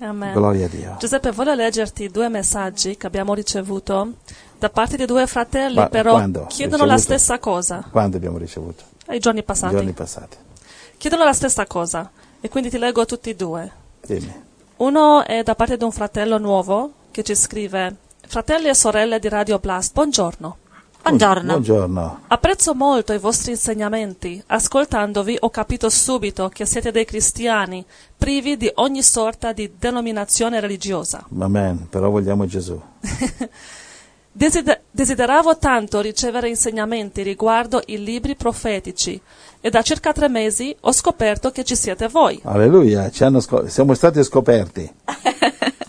[0.00, 0.32] Amen.
[0.32, 0.96] Gloria a Dio.
[0.98, 4.14] Giuseppe, voglio leggerti due messaggi che abbiamo ricevuto
[4.58, 6.46] da parte di due fratelli, Ma però quando?
[6.46, 7.18] chiedono la Ricevuto?
[7.18, 8.84] stessa cosa, Quando abbiamo ricevuto?
[9.06, 9.74] ai giorni I passati.
[9.74, 10.36] giorni passati.
[10.96, 12.10] Chiedono la stessa cosa
[12.40, 13.70] e quindi ti leggo tutti e due.
[14.06, 14.42] Dimmi.
[14.76, 17.96] Uno è da parte di un fratello nuovo che ci scrive:
[18.26, 20.56] Fratelli e sorelle di Radio Blast, buongiorno.
[21.02, 21.52] Buongiorno.
[21.52, 22.20] Buongiorno.
[22.28, 24.42] Apprezzo molto i vostri insegnamenti.
[24.46, 27.84] Ascoltandovi ho capito subito che siete dei cristiani
[28.16, 31.26] privi di ogni sorta di denominazione religiosa.
[31.38, 31.88] Amen.
[31.88, 32.80] Però vogliamo Gesù.
[34.32, 39.20] Deside- desideravo tanto ricevere insegnamenti riguardo i libri profetici
[39.60, 42.40] e da circa tre mesi ho scoperto che ci siete voi.
[42.44, 43.10] Alleluia.
[43.10, 44.88] Ci hanno scop- siamo stati scoperti.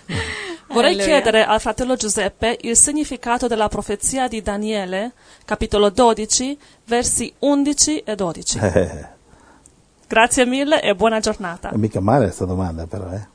[0.71, 1.15] Vorrei Alleluia.
[1.15, 5.11] chiedere al fratello Giuseppe il significato della profezia di Daniele,
[5.45, 8.59] capitolo 12, versi 11 e 12.
[8.73, 9.19] Eh,
[10.07, 11.69] Grazie mille e buona giornata.
[11.69, 13.27] è mica male questa domanda, però, eh.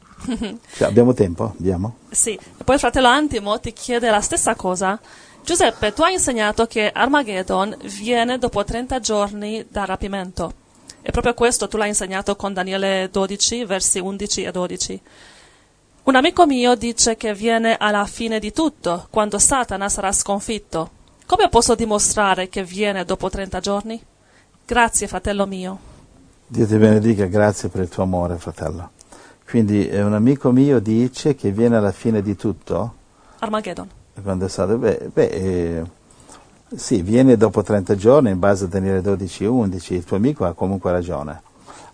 [0.76, 1.54] Cioè, abbiamo tempo?
[1.58, 1.96] Abbiamo?
[2.10, 4.98] Sì, e poi il fratello Antimo ti chiede la stessa cosa.
[5.42, 10.52] Giuseppe, tu hai insegnato che Armageddon viene dopo 30 giorni dal rapimento.
[11.00, 15.00] E proprio questo tu l'hai insegnato con Daniele 12, versi 11 e 12.
[16.06, 20.90] Un amico mio dice che viene alla fine di tutto, quando Satana sarà sconfitto.
[21.26, 24.00] Come posso dimostrare che viene dopo 30 giorni?
[24.64, 25.76] Grazie, fratello mio.
[26.46, 28.90] Dio ti benedica, grazie per il tuo amore, fratello.
[29.44, 32.94] Quindi eh, un amico mio dice che viene alla fine di tutto,
[33.40, 33.90] Armageddon.
[34.22, 35.82] quando è stato, beh, beh, eh,
[36.72, 40.44] sì, viene dopo 30 giorni in base a Daniele 12 e 11, il tuo amico
[40.44, 41.42] ha comunque ragione.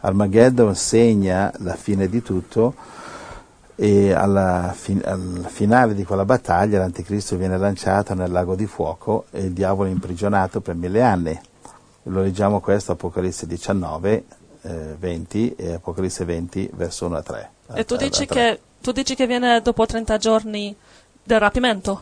[0.00, 3.00] Armageddon segna la fine di tutto
[3.74, 9.44] e alla al finale di quella battaglia l'anticristo viene lanciato nel lago di fuoco e
[9.44, 11.40] il diavolo è imprigionato per mille anni.
[12.04, 14.24] Lo leggiamo questo Apocalisse 19,
[14.62, 17.50] eh, 20 e Apocalisse 20 verso 1 a 3.
[17.74, 20.74] E tu dici, che, tu dici che viene dopo 30 giorni
[21.22, 22.00] del rapimento?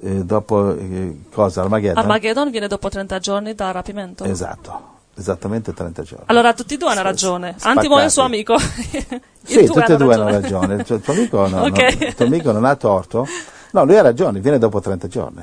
[0.00, 1.62] Eh, dopo eh, cosa?
[1.62, 2.02] Armageddon?
[2.02, 4.24] Armageddon viene dopo 30 giorni dal rapimento.
[4.24, 6.24] Esatto, esattamente 30 giorni.
[6.28, 7.54] Allora tutti e due hanno ragione.
[7.56, 7.76] spaccati.
[7.78, 8.58] Antimo e il suo amico.
[8.58, 10.74] Sì, tutti e due hanno ragione.
[10.74, 11.78] Il tuo, il tuo amico, no- Ok.
[12.00, 13.26] no, il tuo amico non ha torto.
[13.72, 15.42] No, lui ha ragione, viene dopo 30 giorni.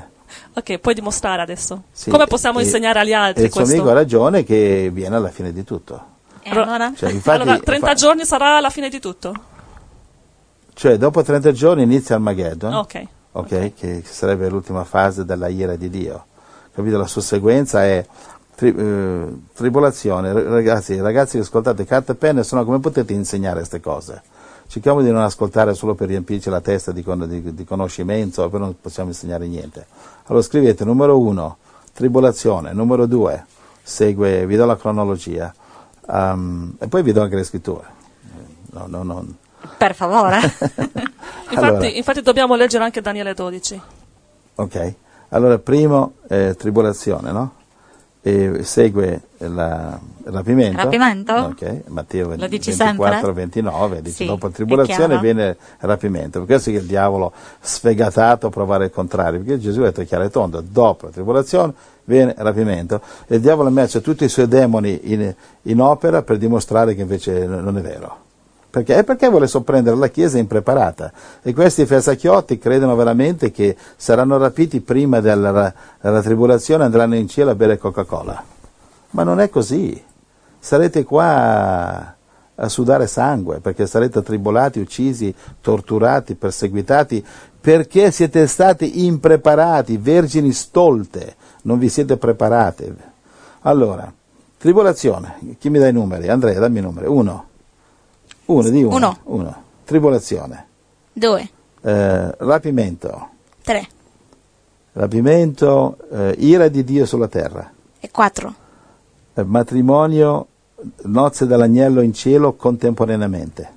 [0.54, 1.84] ok, puoi dimostrare adesso.
[1.92, 3.76] Sì, Come possiamo e- insegnare agli E altri il suo questo?
[3.80, 6.14] amico ha ragione che viene alla fine di tutto.
[6.42, 6.92] E allora?
[6.94, 9.34] Cioè, infatti, allora, 30 fa- giorni sarà la fine di tutto?
[10.74, 13.02] cioè, dopo 30 giorni inizia Armageddon, Ok.
[13.32, 16.24] ok, che sarebbe l'ultima fase della ira di Dio.
[16.74, 16.98] Capito?
[16.98, 18.04] La sua sequenza è
[18.56, 20.32] tri- eh, tribolazione.
[20.32, 24.22] Ragazzi, ragazzi che ascoltate carta e penne, se no come potete insegnare queste cose?
[24.66, 28.58] Cerchiamo di non ascoltare solo per riempirci la testa di, con- di- di conoscimento, poi
[28.58, 29.86] non possiamo insegnare niente.
[30.24, 31.58] Allora scrivete numero uno,
[31.92, 33.44] tribolazione, numero due,
[33.82, 35.54] segue, vi do la cronologia,
[36.08, 37.84] um, e poi vi do anche le scritture.
[38.72, 39.24] No, no, no.
[39.78, 40.38] Per favore.
[41.48, 41.86] Infatti, Allora.
[41.86, 43.80] infatti dobbiamo leggere anche Daniele 12.
[44.56, 44.94] Ok,
[45.28, 47.52] allora primo eh, tribolazione, no?
[48.26, 50.82] E segue la- rapimento.
[50.82, 51.32] Rapimento?
[51.32, 53.32] Ok, Matteo Lo dici 24, sempre?
[53.32, 56.40] 29, dice Sì, dopo è tribolazione viene il rapimento.
[56.40, 60.24] Per questo che il diavolo sfegatato a provare il contrario, perché Gesù ha detto chiaro
[60.24, 61.72] e tondo, dopo la tribolazione
[62.02, 63.00] viene il rapimento.
[63.28, 65.32] E il diavolo ha messo tutti i suoi demoni in,
[65.62, 68.24] in opera per dimostrare che invece non è vero.
[68.76, 68.98] Perché?
[68.98, 71.10] E perché vuole sorprendere la Chiesa impreparata.
[71.40, 77.26] E questi fesacchiotti credono veramente che saranno rapiti prima della, della tribolazione e andranno in
[77.26, 78.44] cielo a bere Coca-Cola.
[79.12, 79.98] Ma non è così.
[80.58, 82.16] Sarete qua
[82.54, 87.24] a, sudare sangue, perché sarete tribolati, uccisi, torturati, perseguitati,
[87.58, 92.94] perché siete stati impreparati, vergini stolte, non vi siete preparate.
[93.60, 94.12] Allora,
[94.58, 96.28] tribolazione, chi mi dà i numeri?
[96.28, 97.06] Andrea, dammi i numeri.
[97.06, 97.54] Uno.
[98.46, 98.96] Uno, di uno.
[98.96, 99.18] Uno.
[99.24, 99.62] Uno.
[99.84, 100.66] Tribolazione.
[101.12, 101.48] Due.
[101.82, 103.28] Eh, rapimento.
[103.62, 103.86] Tre.
[104.92, 107.70] Rapimento, eh, ira di Dio sulla terra.
[108.00, 108.54] E quattro.
[109.34, 110.46] Eh, matrimonio,
[111.02, 113.74] nozze dell'agnello in cielo contemporaneamente.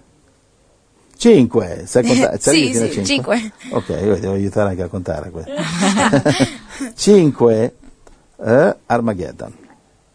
[1.18, 1.83] Cinque.
[1.86, 2.38] Sai contare?
[2.42, 3.51] Sai Sì, dire fino a sì, cinque.
[3.72, 5.51] Ok, io devo aiutare anche a contare questo.
[6.95, 7.75] cinque,
[8.38, 9.54] eh, Armageddon.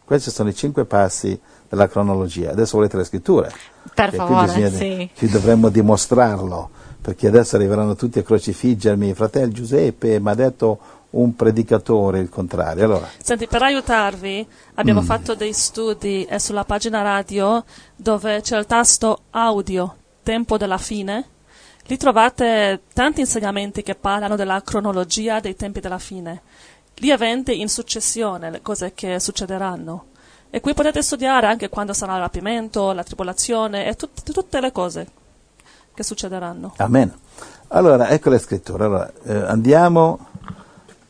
[0.04, 2.52] Questi sono i cinque passi della cronologia.
[2.52, 3.52] Adesso volete le scritture?
[3.94, 5.11] Per qui favore, bisogna- sì.
[5.17, 6.70] Qui dovremmo dimostrarlo,
[7.00, 9.14] perché adesso arriveranno tutti a crocifiggermi.
[9.14, 10.79] Fratello Giuseppe mi ha detto
[11.11, 12.85] un predicatore il contrario.
[12.85, 14.44] Allora, Senti, per aiutarvi
[14.75, 15.05] abbiamo Mm.
[15.05, 17.64] fatto dei studi eh, sulla pagina radio
[17.94, 19.94] dove c'è il tasto audio,
[20.25, 21.25] tempo della fine.
[21.87, 26.41] Lì trovate tanti insegnamenti che parlano della cronologia dei tempi della fine,
[26.96, 30.06] gli eventi in successione, le cose che succederanno.
[30.54, 34.70] E qui potete studiare anche quando sarà il rapimento, la tribolazione e tut- tutte le
[34.70, 35.06] cose.
[35.92, 36.74] che succederanno.
[36.78, 37.12] Amen.
[37.68, 38.84] Allora, ecco le scritture.
[38.84, 40.18] Allora, eh, andiamo,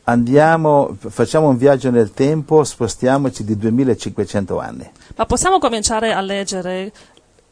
[0.05, 4.89] andiamo, facciamo un viaggio nel tempo, spostiamoci di 2500 anni.
[5.15, 6.91] Ma possiamo cominciare a leggere.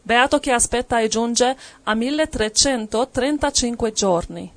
[0.00, 4.50] Beato chi aspetta e giunge a 1335 giorni.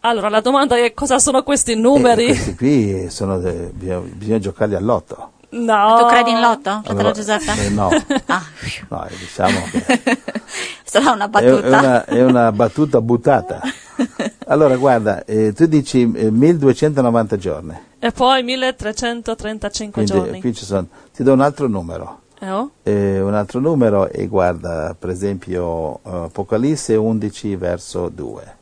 [0.00, 2.26] Allora, la domanda è cosa sono questi Eh, numeri?
[2.26, 5.32] questi qui sono de- bisogna, bisogna giocarli all'otto.
[5.50, 5.96] No.
[6.00, 7.64] Tu credi in lotto, fratello Allora, Giuseppe?
[7.64, 7.88] eh, no,
[8.26, 8.42] Ah,
[8.90, 10.20] no, diciamo che
[10.84, 11.62] sarà una è, battuta.
[11.66, 13.60] è una, è una battuta buttata.
[14.50, 20.40] Allora, guarda, eh, tu dici eh, 1290 giorni, E poi 1335 quindi giorni.
[20.40, 22.20] qui ci sono, ti do un altro numero.
[22.38, 22.70] Eh, oh?
[22.82, 28.56] eh, un altro numero e guarda, per esempio, eh, Apocalisse 11 verso 2.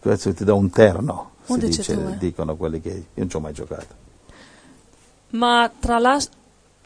[0.00, 3.40] Questo ti do un terno, si 11 dice, dicono quelli che io non ci ho
[3.40, 4.00] mai giocato.
[5.32, 6.28] Ma tralas-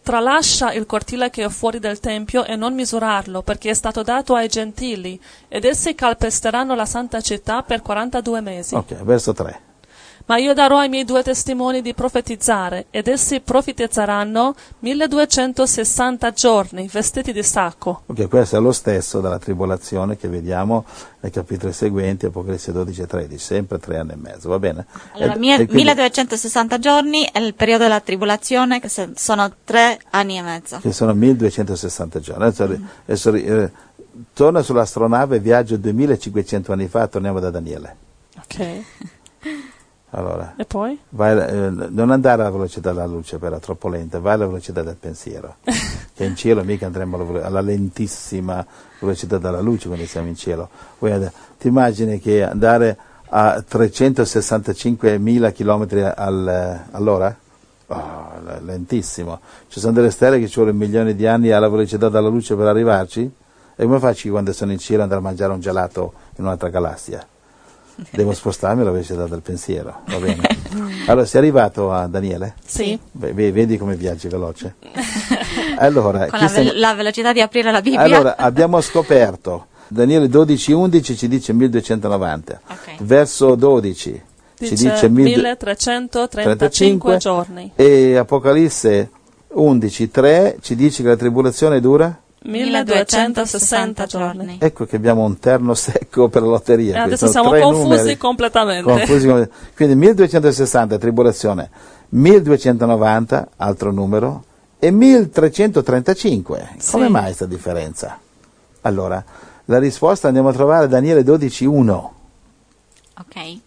[0.03, 4.35] tralascia il cortile che è fuori del tempio e non misurarlo, perché è stato dato
[4.35, 8.75] ai gentili, ed essi calpesteranno la santa città per 42 mesi.
[8.75, 9.66] Ok, verso 3.
[10.29, 17.33] Ma io darò ai miei due testimoni di profetizzare, ed essi profetizzeranno 1260 giorni, vestiti
[17.33, 18.03] di sacco.
[18.07, 20.85] Ok, questo è lo stesso della tribolazione che vediamo
[21.21, 24.85] nei capitoli seguenti, Apocalisse 12 e 13, sempre tre anni e mezzo, va bene?
[25.13, 30.01] Allora, E- mie- e quindi- 1260 giorni è il periodo della tribolazione, che sono tre
[30.11, 30.79] anni e mezzo.
[30.81, 32.43] Che sono 1260 giorni.
[32.45, 32.65] Adesso,
[33.05, 33.71] adesso eh,
[34.33, 37.97] torna sull'astronave, viaggio 2500 anni fa, torniamo da Daniele.
[38.39, 38.83] Ok.
[40.17, 40.99] Allora, E poi?
[41.11, 44.83] vai, eh, non andare alla velocità della luce, però è troppo lenta, vai alla velocità
[44.83, 45.57] del pensiero.
[46.15, 48.65] che in cielo mica andremo alla, alla lentissima
[48.99, 50.71] velocità della luce quando siamo in cielo.
[50.99, 52.97] Guarda, ti immagini che andare
[53.29, 57.37] a 365.000 km al- all'ora?
[57.89, 58.29] Oh,
[58.63, 59.41] lentissimo.
[59.69, 62.67] Ci sono delle stelle che ci vogliono milioni di anni alla velocità della luce per
[62.69, 63.31] arrivarci?
[63.77, 66.45] E come faccio io quando sono in cielo ad andare a mangiare un gelato in
[66.45, 67.27] un'altra galassia?
[68.11, 70.47] Devo spostarmi alla velocità del pensiero, va bene?
[71.07, 72.55] Allora, sei arrivato a Daniele?
[72.65, 72.99] Sì.
[73.11, 74.75] Beh, ve- vedi come viaggi veloce?
[75.79, 78.01] Allora, Con la, ve- la velocità di aprire la Bibbia.
[78.01, 82.95] allora, abbiamo scoperto, Daniele 12:11 ci dice 1290, Ok.
[83.01, 84.23] verso 12
[84.59, 87.73] ci Dice, dice 1000 1335 giorni.
[87.77, 89.11] e Apocalisse
[89.55, 92.19] 11:3 ci dice che la tribolazione dura?
[92.43, 94.59] 1260 giorni.
[94.61, 97.03] Ecco che abbiamo un terno secco per la lotteria.
[97.05, 98.17] E Questi adesso siamo confusi numeri.
[98.17, 98.83] completamente.
[98.91, 101.71] Confusi come- Quindi 1260 tribolazione,
[102.11, 104.45] 1290 altro numero
[104.79, 106.77] e 1335.
[106.91, 107.11] Come Sì.
[107.11, 108.19] mai questa differenza?
[108.83, 109.23] Allora,
[109.65, 112.13] la risposta andiamo a trovare Daniele 12:1.
[113.19, 113.59] Ok.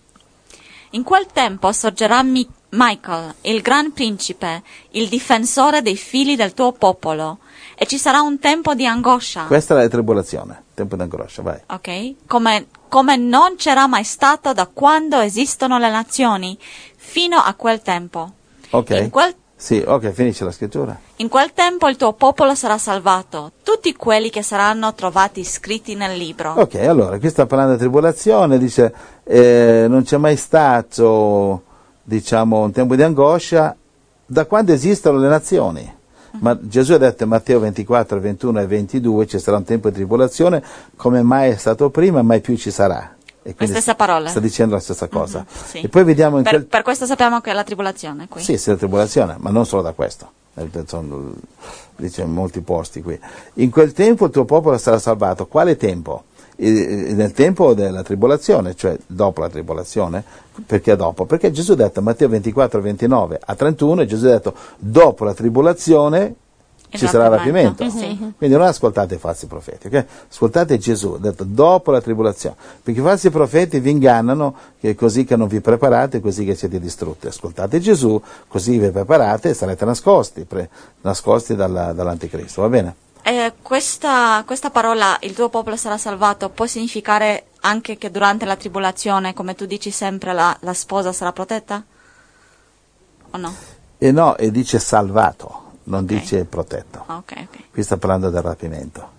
[0.92, 6.72] In quel tempo sorgerà Mi- Michael, il gran principe, il difensore dei figli del tuo
[6.72, 7.40] popolo,
[7.82, 9.46] e ci sarà un tempo di angoscia.
[9.46, 11.60] Questa è la tribolazione, tempo d'angoscia, vai.
[11.66, 12.28] ok?
[12.28, 16.58] Come, come non c'era mai stato da quando esistono le nazioni,
[16.98, 18.32] fino a quel tempo.
[18.72, 19.10] Ok.
[19.10, 21.00] Quel, Sì, ok, finisce la scrittura.
[21.18, 26.18] in quel tempo il tuo popolo sarà salvato, tutti quelli che saranno trovati scritti nel
[26.18, 26.56] libro.
[26.58, 28.94] Ok, allora, qui sta parlando di tribolazione, dice
[29.24, 31.64] eh, non c'è mai stato,
[32.04, 33.74] diciamo, un tempo di angoscia
[34.26, 35.98] da quando esistono le nazioni.
[36.40, 39.96] Ma Gesù ha detto in Matteo 24, 21 e 22 ci sarà un tempo di
[39.96, 40.64] tribolazione
[40.96, 43.16] come mai è stato prima, mai più ci sarà.
[43.42, 44.30] E quindi stesse parole.
[44.30, 45.46] Sta dicendo la stessa cosa.
[45.48, 45.80] sì.
[45.82, 46.66] E poi vediamo Per, quel...
[46.66, 48.42] per questo sappiamo che è la tribolazione qui.
[48.42, 50.32] Sì, sì, la tribolazione, ma non solo da questo.
[50.86, 51.34] Sono,
[51.96, 53.18] dice in molti posti qui.
[53.56, 55.48] In quel tempo il tuo popolo sarà salvato.
[55.48, 56.26] Quale tempo?
[56.62, 60.24] Nel tempo della tribolazione, cioè dopo la tribolazione.
[60.66, 61.26] Perché dopo?
[61.26, 66.36] Perché Gesù ha detto, Matteo 24, 29 a 31, Gesù ha detto, dopo la tribolazione
[66.90, 67.88] ci sarà il rapimento.
[67.90, 68.34] Sì.
[68.38, 70.06] Quindi non ascoltate i falsi profeti, ok?
[70.30, 72.56] Ascoltate Gesù, ha detto dopo la tribolazione.
[72.82, 76.80] Perché i falsi profeti vi ingannano che così che non vi preparate, così che siete
[76.80, 77.28] distrutti.
[77.28, 80.70] Ascoltate Gesù, così vi preparate e sarete nascosti, pre-
[81.02, 82.96] nascosti dalla- dall'anticristo, va bene?
[83.24, 88.56] Eh, questa, questa parola, il tuo popolo sarà salvato, può significare anche che durante la
[88.56, 91.84] tribolazione, come tu dici sempre, la, la sposa sarà protetta?
[93.32, 93.54] O no?
[93.98, 96.06] E no, e dice salvato, non Ok.
[96.10, 97.04] dice protetto.
[97.08, 97.58] Ah, ok, ok.
[97.72, 99.18] Qui sta parlando del rapimento.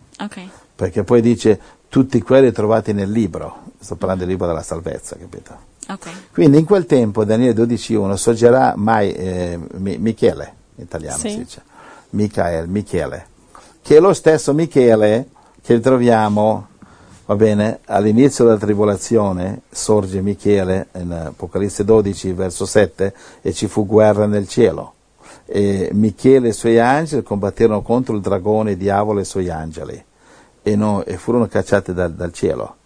[0.75, 5.69] Perché poi dice tutti quelli trovati nel libro, sto parlando del libro della salvezza, capito?
[6.33, 11.31] Quindi in quel tempo, Daniele 12.1, sorgerà mai eh, Mi- Michele, in italiano Sì.
[11.31, 11.63] si dice,
[12.11, 13.27] Michael, Michele,
[13.83, 15.29] che è lo stesso Michele
[15.63, 16.69] che troviamo,
[17.27, 23.87] va bene, all'inizio della tribolazione, sorge Michele in Apocalisse 12, verso 7, e ci fu
[23.87, 24.95] guerra nel cielo.
[25.47, 29.49] E Michele e i suoi angeli combatterono contro il dragone, il diavolo e i suoi
[29.51, 30.05] angeli
[30.63, 32.77] e, no- e furono cacciati dal, dal cielo.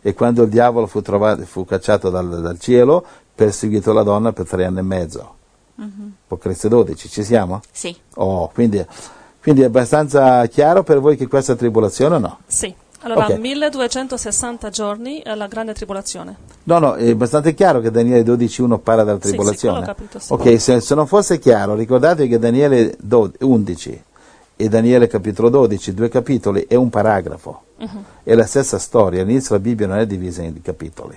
[0.00, 4.46] E quando il diavolo fu, trovato- fu cacciato dal, dal cielo, perseguitò la donna per
[4.46, 5.34] tre anni e mezzo.
[6.24, 7.60] Apocalisse 12, ci siamo?
[7.70, 7.96] Sì.
[8.14, 8.84] Oh, quindi,
[9.42, 12.38] quindi è abbastanza chiaro per voi che questa tribolazione o no?
[12.46, 12.74] Sì.
[13.02, 13.38] Allora, Ok.
[13.38, 16.36] 1260 giorni è la grande tribolazione.
[16.64, 19.76] No, no, è abbastanza chiaro che Daniele 12.1 parla della Sì, sì, tribolazione.
[19.78, 20.32] quello ho capito, sì.
[20.32, 24.02] Ok, se, se non fosse chiaro, ricordatevi che Daniele 12 11
[24.56, 27.62] e Daniele capitolo 12, due capitoli, è un paragrafo.
[27.78, 28.04] Mhm.
[28.24, 31.16] È la stessa storia, all'inizio la Bibbia non è divisa in capitoli.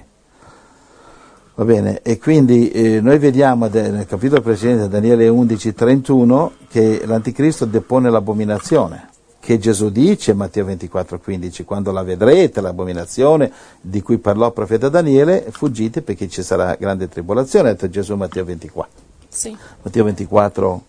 [1.54, 7.66] Va bene, e quindi eh, noi vediamo nel capitolo precedente, Daniele 11, 31, che l'anticristo
[7.66, 14.48] depone l'abominazione, che Gesù dice, Matteo 24, 15, quando la vedrete, l'abominazione di cui parlò
[14.48, 18.92] il profeta Daniele, fuggite perché ci sarà grande tribolazione, ha detto Gesù Matteo 24.
[19.28, 19.56] Sì.
[19.82, 20.84] Matteo 24,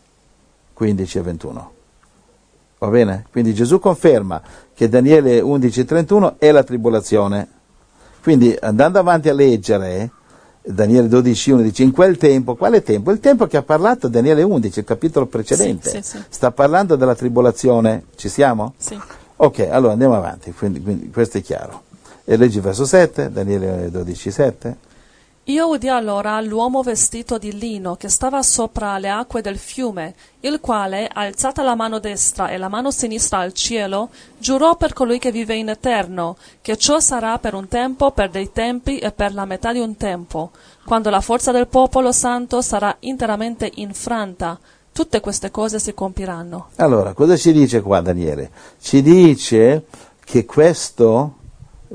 [0.75, 1.73] 15 e 21.
[2.78, 3.26] Va bene?
[3.33, 4.40] Quindi Gesù conferma
[4.75, 7.49] che Daniele 11, 31 è la tribolazione.
[8.23, 10.11] Quindi andando avanti a leggere,
[10.64, 13.11] Daniele 12, 1 dice in quel tempo, quale tempo?
[13.11, 15.90] Il tempo che ha parlato Daniele 11, il capitolo precedente.
[15.90, 16.25] Sì, sì, sì.
[16.28, 18.75] Sta parlando della tribolazione, ci siamo?
[18.76, 18.99] Sì.
[19.37, 21.83] Ok, allora andiamo avanti, quindi, quindi questo è chiaro.
[22.25, 24.76] E leggi verso 7, Daniele 12, 7.
[25.47, 30.61] Io udì allora l'uomo vestito di lino che stava sopra le acque del fiume, il
[30.61, 35.33] quale, alzata la mano destra e la mano sinistra al cielo, giurò per colui che
[35.33, 39.45] vive in eterno, che ciò sarà per un tempo, per dei tempi e per la
[39.45, 40.53] metà di un tempo,
[40.85, 44.57] quando la forza del popolo santo sarà interamente infranta.
[44.93, 46.69] Tutte queste cose si compiranno.
[46.77, 48.49] Allora, cosa ci dice qua Daniele?
[48.81, 49.87] Ci dice
[50.25, 51.39] che questo,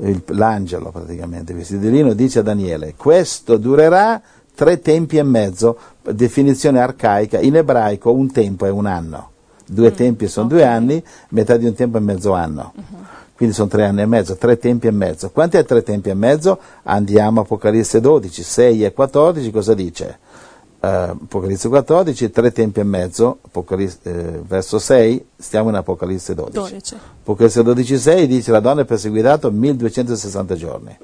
[0.00, 4.20] il- l'angelo praticamente, vestito di lino, dice a Daniele, questo durerà
[4.54, 5.78] tre tempi e mezzo,
[6.10, 9.30] definizione arcaica, in ebraico un tempo è un anno,
[9.66, 12.72] due tempi sono due anni, metà di un tempo è mezzo anno.
[13.36, 15.30] Quindi sono tre anni e mezzo, tre tempi e mezzo.
[15.30, 16.58] Quanti è tre tempi e mezzo?
[16.82, 20.18] Andiamo a Apocalisse 12, 6 e 14, cosa dice?
[20.80, 23.38] Eh, Apocalisse 14, tre tempi e mezzo,
[24.02, 26.52] eh, verso 6, stiamo in Apocalisse 12.
[26.70, 26.94] 12.
[27.22, 30.96] Apocalisse 12, 6 dice la donna è perseguitata 1260 giorni.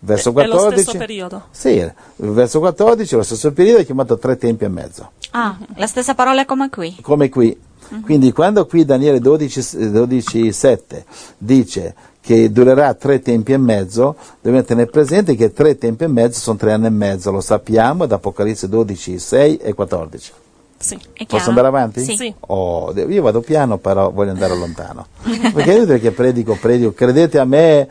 [0.00, 1.42] Verso È- è lo 14, stesso periodo.
[1.50, 1.84] Sì,
[2.16, 6.44] verso 14, lo stesso periodo è chiamato tre tempi e mezzo, Ah, la stessa parola
[6.46, 6.96] come qui.
[7.02, 7.66] come qui.
[8.04, 11.04] Quindi quando qui Daniele 12, 12, 7
[11.38, 16.40] dice che durerà tre tempi e mezzo, dobbiamo tenere presente che tre tempi e mezzo
[16.40, 20.32] sono tre anni e mezzo, lo sappiamo da Apocalisse 12, 6 e 14.
[20.78, 20.94] Sì.
[20.94, 21.26] È chiaro?
[21.26, 22.00] Posso andare avanti?
[22.02, 22.16] Sì.
[22.16, 22.34] Sì.
[22.40, 25.06] Oh, io vado piano, però voglio andare lontano.
[25.22, 27.88] Perché è inutile che predico, predico, credete a me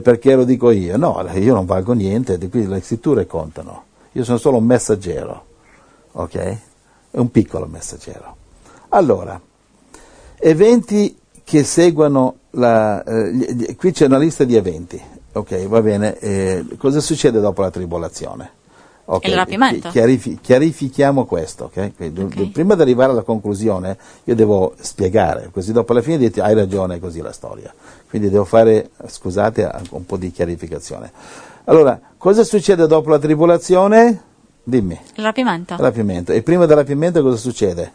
[0.00, 0.96] perché lo dico io.
[0.96, 3.84] No, io non valgo niente, di qui le scritture contano.
[4.12, 5.44] Io sono solo un messaggero,
[6.12, 6.34] ok?
[6.36, 8.36] È un piccolo messaggero.
[8.90, 9.38] Allora,
[10.36, 13.02] eventi che seguono la...
[13.04, 15.00] eh, qui c'è una lista di eventi,
[15.32, 15.66] ok?
[15.66, 16.18] Va bene.
[16.18, 18.50] eh, cosa succede dopo la tribolazione?
[19.08, 19.88] Ok, Il rapimento.
[19.88, 21.92] chi- chiarifi- chiarifichiamo questo, ok?
[21.96, 22.34] Quindi, Ok.
[22.34, 26.54] du- Prima di arrivare alla conclusione, io devo spiegare, così dopo alla fine dite hai
[26.54, 27.72] ragione, è così la storia.
[28.08, 31.12] Quindi devo fare, scusate, anche un po' di chiarificazione.
[31.66, 34.22] Allora, cosa succede dopo la tribolazione?
[34.64, 35.76] Dimmi, Il rapimento.
[35.78, 36.32] rapimento.
[36.32, 37.92] E prima del rapimento cosa succede?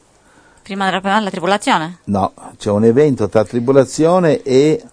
[0.61, 1.97] Prima del rapimento, la tribolazione.
[2.05, 4.83] No, c'è un evento tra tribolazione e,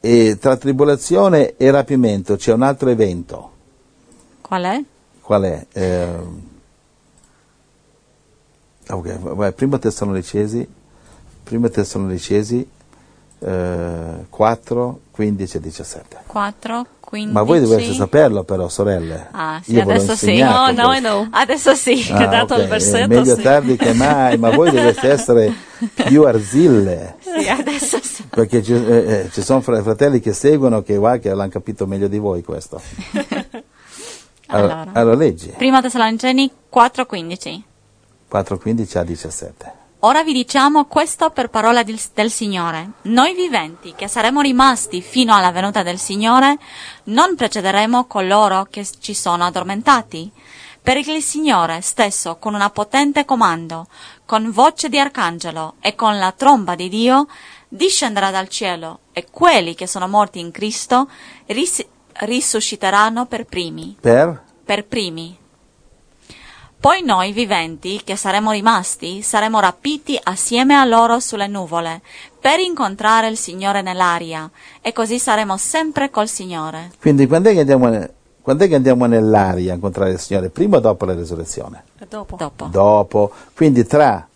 [0.00, 3.50] e tra tribolazione e rapimento, c'è un altro evento.
[4.40, 4.82] Qual è?
[5.22, 5.66] Qual è?
[5.72, 6.42] Ehm,
[8.88, 10.68] ok, vai, prima Tessalonicesi,
[11.42, 12.68] prima Tessalonicesi,
[13.44, 16.16] eh, 4, 15 e 17.
[16.26, 17.32] 4, 15.
[17.32, 19.28] Ma voi dovreste saperlo però, sorelle.
[19.32, 20.38] Ah, sì, Io adesso sì.
[20.38, 20.98] No, questo.
[20.98, 21.26] know.
[21.30, 22.08] Adesso sì.
[22.10, 23.42] ha dato il ok, eh, versetto, meglio sì.
[23.42, 25.52] tardi che mai, ma voi dovreste essere
[26.06, 27.16] più arzille.
[27.20, 28.24] Sì, adesso sì.
[28.30, 31.86] Perché ci, eh, eh, ci sono fra- fratelli che seguono che, va, che l'hanno capito
[31.86, 32.80] meglio di voi questo.
[34.52, 35.00] Allora, Allora.
[35.00, 37.62] allora leggi Prima Tessaloniceni 4:15.
[38.30, 39.72] 4.15 a 17.
[40.04, 42.90] Ora vi diciamo questo per parola del, del Signore.
[43.02, 46.58] Noi viventi, che saremo rimasti fino alla venuta del Signore,
[47.04, 50.28] non precederemo coloro che ci sono addormentati.
[50.82, 53.86] Perché il Signore stesso, con una potente comando,
[54.26, 57.28] con voce di arcangelo e con la tromba di Dio,
[57.68, 61.08] discenderà dal cielo e quelli che sono morti in Cristo
[61.46, 64.42] ris- risusciteranno per primi Per?
[64.64, 65.38] per primi.
[66.82, 72.00] Poi noi viventi, che saremo rimasti, saremo rapiti assieme a loro sulle nuvole,
[72.40, 76.90] per incontrare il Signore nell'aria, e così saremo sempre col Signore.
[77.00, 78.08] Quindi quando è, che andiamo,
[78.42, 80.48] quando è che andiamo nell'aria a incontrare il Signore?
[80.48, 81.84] Prima o dopo la risurrezione?
[82.00, 82.34] E dopo.
[82.34, 82.64] Dopo.
[82.64, 83.30] Dopo.
[83.54, 84.26] Quindi tra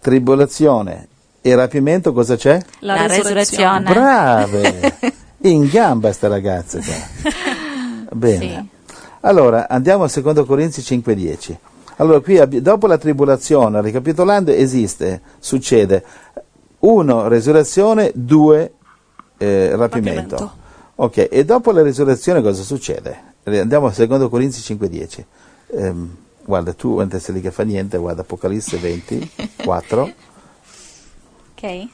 [0.00, 1.06] tribolazione
[1.40, 2.60] e rapimento cosa c'è?
[2.80, 3.94] La, La resurrezione.
[3.94, 4.90] resurrezione.
[4.90, 5.14] Brave!
[5.48, 7.30] In gamba queste ragazze qua.
[8.10, 8.40] Bene.
[8.40, 8.94] Sì.
[9.20, 11.70] Allora, andiamo a 2 Corinzi 5.10.
[11.96, 16.04] Allora, qui dopo la tribolazione, ricapitolando, esiste, succede,
[16.80, 18.72] uno, resurrezione, due,
[19.38, 20.36] eh, rapimento.
[20.36, 20.60] Rapimento.
[20.94, 23.34] Ok, e dopo la resurrezione cosa succede?
[23.42, 25.24] Eh, Andiamo a 2 Corinzi 5.10.
[25.74, 29.30] Ehm, guarda, tu, mentre sei lì che fa niente, guarda Apocalisse 20,
[29.64, 30.12] 4.
[31.62, 31.88] Ok.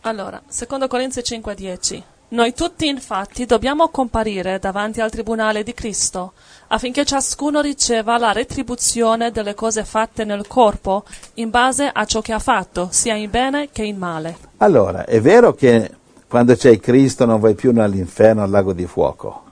[0.00, 2.02] Allora, secondo Corinzi 5:10.
[2.28, 6.32] Noi tutti infatti dobbiamo comparire davanti al tribunale di Cristo,
[6.68, 11.04] affinché ciascuno riceva la retribuzione delle cose fatte nel corpo
[11.34, 14.36] in base a ciò che ha fatto, sia in bene che in male.
[14.58, 15.90] Allora, è vero che
[16.28, 19.42] quando c'è Cristo non vai più all'inferno al lago di fuoco,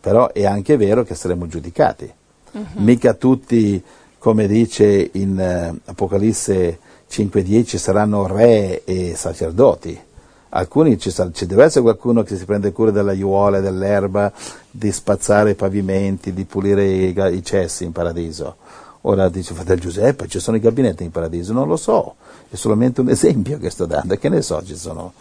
[0.00, 2.12] però è anche vero che saremo giudicati.
[2.74, 3.82] Mica tutti,
[4.18, 6.78] come dice in eh, Apocalisse
[7.10, 10.00] 5.10, saranno re e sacerdoti.
[10.50, 14.32] Alcuni ci, sa- ci deve essere qualcuno che si prende cura della aiuola, dell'erba,
[14.70, 18.56] di spazzare i pavimenti, di pulire i, i cessi in paradiso.
[19.02, 21.52] Ora dice fratello Giuseppe, ci sono i gabinetti in paradiso?
[21.52, 22.16] Non lo so,
[22.48, 25.12] è solamente un esempio che sto dando, che ne so, ci sono.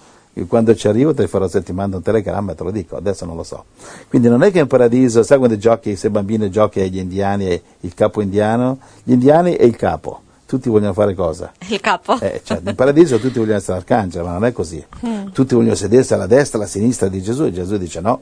[0.48, 3.38] Quando ci arrivo te farò se ti mando un telegramma te lo dico, adesso non
[3.38, 3.66] lo so.
[4.09, 7.61] Quindi non è che in paradiso, sai quando giochi, se bambino giochi agli indiani e
[7.81, 8.79] il capo indiano?
[9.03, 11.51] Gli indiani e il capo, tutti vogliono fare cosa?
[11.68, 12.20] Il capo.
[12.20, 14.84] Eh, cioè, in paradiso tutti vogliono essere arcangelo, ma non è così.
[15.34, 18.22] Tutti vogliono sedersi alla destra, alla sinistra di Gesù e Gesù dice no,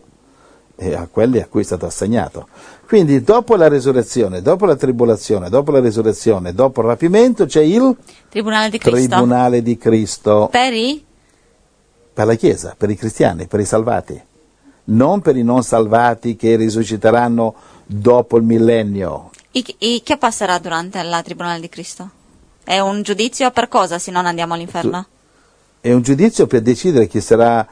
[0.75, 2.47] e a quelli a cui è stato assegnato.
[2.87, 7.95] Quindi dopo la resurrezione, dopo la tribolazione, dopo la resurrezione, dopo il rapimento c'è il
[8.29, 9.09] Tribunale di Cristo.
[9.09, 11.05] tribunale di Cristo Per i?
[12.13, 14.21] per la Chiesa, per i cristiani, per i salvati,
[14.85, 17.55] non per i non salvati che risusciteranno
[17.85, 19.31] dopo il millennio.
[19.77, 22.09] I- che passerà durante la Tribunale di Cristo?
[22.63, 25.05] È un giudizio per cosa se non andiamo all'inferno?
[25.79, 27.67] È un giudizio per decidere chi sarà,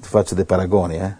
[0.00, 1.14] faccio dei paragoni, eh?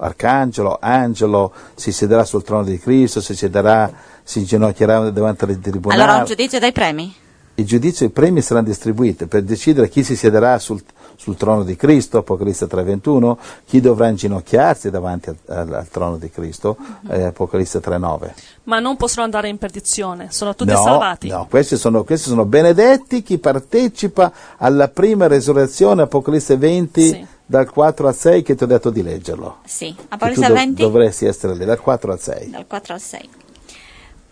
[0.00, 6.00] Arcangelo, angelo, si siederà sul trono di Cristo, si siederà, si inginocchierà davanti al tribunale.
[6.02, 7.14] Allora un giudizio dei premi.
[7.56, 10.80] Il giudizio e i premi saranno distribuiti per decidere chi si siederà sul,
[11.20, 16.30] sul trono di Cristo, Apocalisse 3.21, chi dovrà inginocchiarsi davanti al, al- al trono di
[16.30, 16.76] Cristo,
[17.10, 18.30] eh, Apocalisse 3.9.
[18.64, 21.26] Ma non possono andare in perdizione, sono tutti no, salvati.
[21.28, 27.26] No, questi sono, questi sono benedetti chi partecipa alla prima resurrezione, Apocalisse 20, Sì.
[27.44, 29.56] dal 4 al 6, che ti ho detto di leggerlo.
[29.64, 29.92] Sì.
[29.96, 32.50] Tu Apocalisse dov- 20 dovresti essere lì, dal 4 al 6.
[32.50, 33.28] dal 4 al 6.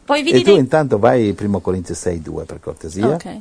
[0.05, 3.09] Poi vidi, E tu dei, intanto vai 1 Corinzi 6, 2 per cortesia.
[3.09, 3.37] Ok.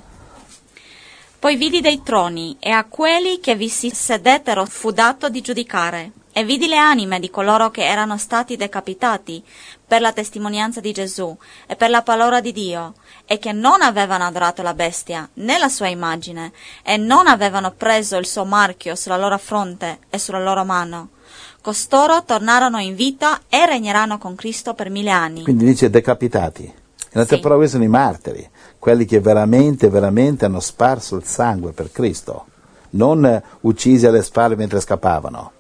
[1.40, 6.12] Poi vidi dei troni e a quelli che vi si sedettero fu dato di giudicare.
[6.38, 9.42] E vidi le anime di coloro che erano stati decapitati
[9.88, 11.34] per la testimonianza di Gesù
[11.66, 12.96] e per la parola di Dio,
[13.26, 16.52] e che non avevano adorato la bestia né la sua immagine,
[16.84, 21.10] e non avevano preso il suo marchio sulla loro fronte e sulla loro mano.
[21.62, 25.44] Costoro tornarono in vita e regneranno con Cristo per mille anni.
[25.44, 26.64] Quindi dice decapitati.
[26.64, 27.42] In altre Sì.
[27.42, 28.46] parole sono i martiri,
[28.86, 32.46] quelli che veramente, veramente hanno sparso il sangue per Cristo,
[32.92, 35.52] non uccisi alle spalle mentre scappavano,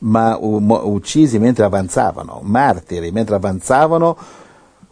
[0.00, 4.18] ma uccisi mentre avanzavano, martiri mentre avanzavano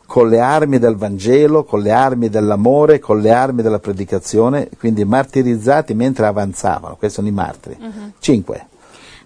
[0.06, 5.04] con le armi del Vangelo, con le armi dell'amore, con le armi della predicazione, quindi
[5.04, 7.76] martirizzati mentre avanzavano, questi sono i martiri.
[8.20, 8.68] Cinque.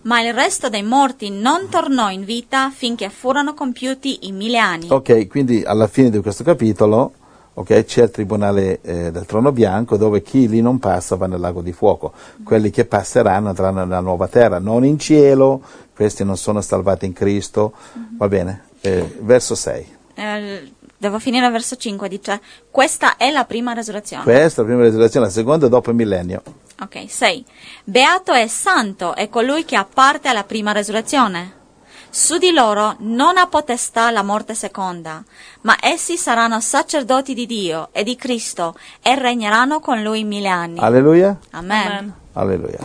[0.02, 4.88] Ma il resto dei morti non tornò in vita finché furono compiuti i mille anni.
[4.90, 7.12] Ok, quindi alla fine di questo capitolo,
[7.60, 7.84] ok?
[7.84, 11.60] C'è il tribunale eh, del trono bianco dove chi lì non passa va nel lago
[11.60, 12.12] di fuoco.
[12.42, 15.62] Quelli che passeranno andranno nella nuova terra, non in cielo,
[15.94, 17.72] questi non sono salvati in Cristo.
[18.16, 18.64] Va bene?
[18.80, 19.96] Eh, verso 6.
[20.14, 24.22] Eh, devo finire al verso 5, dice, questa è la prima resurrezione.
[24.22, 26.42] Questa è la prima resurrezione, la seconda dopo il millennio.
[26.82, 27.44] Ok, 6.
[27.84, 31.58] Beato e santo è colui che apparte alla prima resurrezione.
[32.12, 35.22] Su di loro non ha potestà la morte seconda,
[35.62, 40.80] ma essi saranno sacerdoti di Dio e di Cristo e regneranno con lui mille anni.
[40.80, 41.38] Alleluia?
[41.50, 41.86] Amen.
[41.86, 42.14] Amen.
[42.32, 42.78] Alleluia.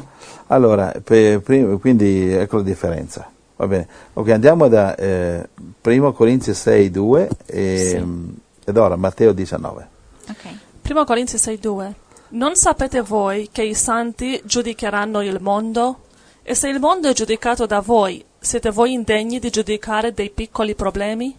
[0.48, 3.28] Allora, pe- prim- quindi ecco la differenza.
[3.56, 3.88] Va bene.
[4.14, 5.50] Ok, andiamo da eh,
[5.82, 8.36] 1 Corinzi 6, 2 e, Sì.
[8.66, 9.88] ed ora Matteo 19.
[10.30, 10.44] Ok.
[10.88, 11.92] 1 Corinzi 6:2
[12.30, 16.02] Non sapete voi che i santi giudicheranno il mondo?
[16.44, 20.76] E se il mondo è giudicato da voi, siete voi indegni di giudicare dei piccoli
[20.76, 21.36] problemi?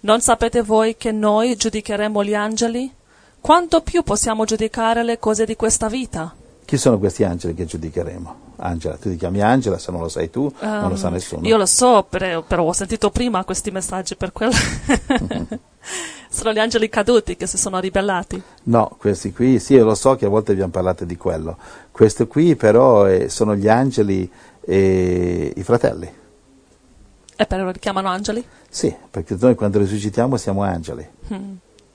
[0.00, 2.92] Non sapete voi che noi giudicheremo gli angeli?
[3.40, 6.34] Quanto più possiamo giudicare le cose di questa vita?
[6.64, 8.36] Chi sono questi angeli che giudicheremo?
[8.56, 11.46] Angela, tu ti chiami Angela, se non lo sai tu, non lo sa Um, nessuno.
[11.46, 14.52] Io lo so, però, però ho sentito prima questi messaggi per quello.
[16.30, 18.40] sono gli angeli caduti che si sono ribellati.
[18.64, 21.56] No, questi qui, sì, io lo so che a volte abbiamo parlato di quello.
[21.90, 26.20] Questi qui però eh, sono gli angeli e i fratelli.
[27.42, 28.44] E però li chiamano angeli?
[28.68, 31.04] Sì, perché noi quando risuscitiamo siamo angeli.
[31.34, 31.54] Mm.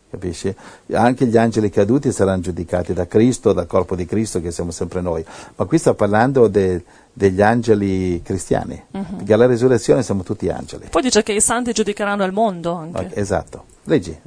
[0.09, 0.53] Capisci?
[0.91, 4.99] Anche gli angeli caduti saranno giudicati da Cristo, dal corpo di Cristo che siamo sempre
[4.99, 5.23] noi.
[5.55, 6.83] Ma qui sta parlando de-
[7.13, 8.83] degli angeli cristiani.
[8.91, 10.87] Perché alla risurrezione siamo tutti angeli.
[10.89, 13.15] Poi dice che i santi giudicheranno il mondo anche.
[13.15, 13.63] Esatto.
[13.85, 14.19] Leggi.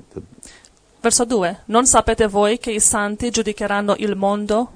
[1.02, 1.60] Verso 2.
[1.66, 4.70] Non sapete voi che i santi giudicheranno il mondo?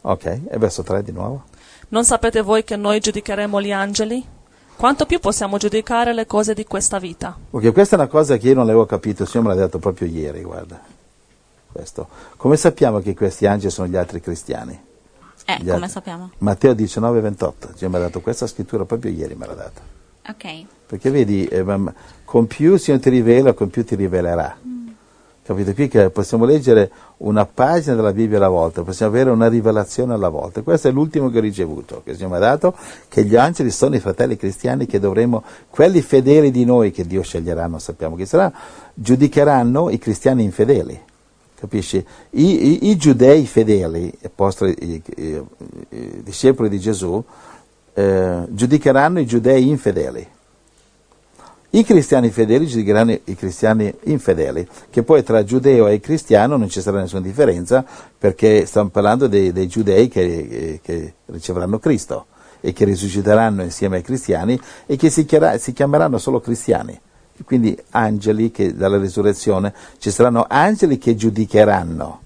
[0.00, 1.44] Ok, e verso 3 di nuovo.
[1.88, 4.40] Non sapete voi che noi giudicheremo gli angeli?
[4.82, 7.38] Quanto più possiamo giudicare le cose di questa vita?
[7.50, 9.78] Ok, questa è una cosa che io non avevo capito, il Signore me l'ha detto
[9.78, 10.80] proprio ieri, guarda.
[11.70, 12.08] Questo.
[12.36, 14.72] Come sappiamo che questi angeli sono gli altri cristiani?
[15.46, 15.88] Eh, Gli come altri.
[15.88, 16.30] sappiamo.
[16.38, 17.68] Matteo 19, 28.
[17.68, 19.80] Il Signore mi ha dato questa scrittura proprio ieri, me l'ha data.
[20.30, 20.64] Ok.
[20.86, 24.58] Perché vedi, eh, ma- con più il Signore ti rivela, con più ti rivelerà.
[25.52, 25.74] Capite?
[25.74, 30.30] Qui che possiamo leggere una pagina della Bibbia alla volta, possiamo avere una rivelazione alla
[30.30, 30.62] volta.
[30.62, 32.74] Questo è l'ultimo che ho ricevuto, che ha dato,
[33.08, 37.20] che gli angeli sono i fratelli cristiani che dovremo, quelli fedeli di noi che Dio
[37.20, 38.50] sceglierà, non sappiamo chi sarà,
[38.94, 40.98] giudicheranno i cristiani infedeli.
[41.54, 42.02] Capisci?
[42.30, 47.22] I, i- i giudei fedeli, apostoli, i- i discepoli di Gesù,
[47.92, 50.26] eh, giudicheranno i giudei infedeli.
[51.74, 56.82] I cristiani fedeli giudicheranno i cristiani infedeli, che poi tra giudeo e cristiano non ci
[56.82, 57.82] sarà nessuna differenza
[58.18, 62.26] perché stiamo parlando dei, dei giudei che, che riceveranno Cristo
[62.60, 67.00] e che risusciteranno insieme ai cristiani e che si, chiara- si chiameranno solo cristiani.
[67.42, 72.20] Quindi angeli che dalla risurrezione ci saranno angeli che giudicheranno.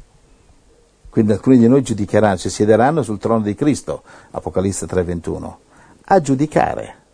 [1.09, 5.55] Quindi alcuni di noi giudicheranno, si siederanno sul trono di Cristo, Apocalisse 3:21,
[6.07, 7.05] a giudicare.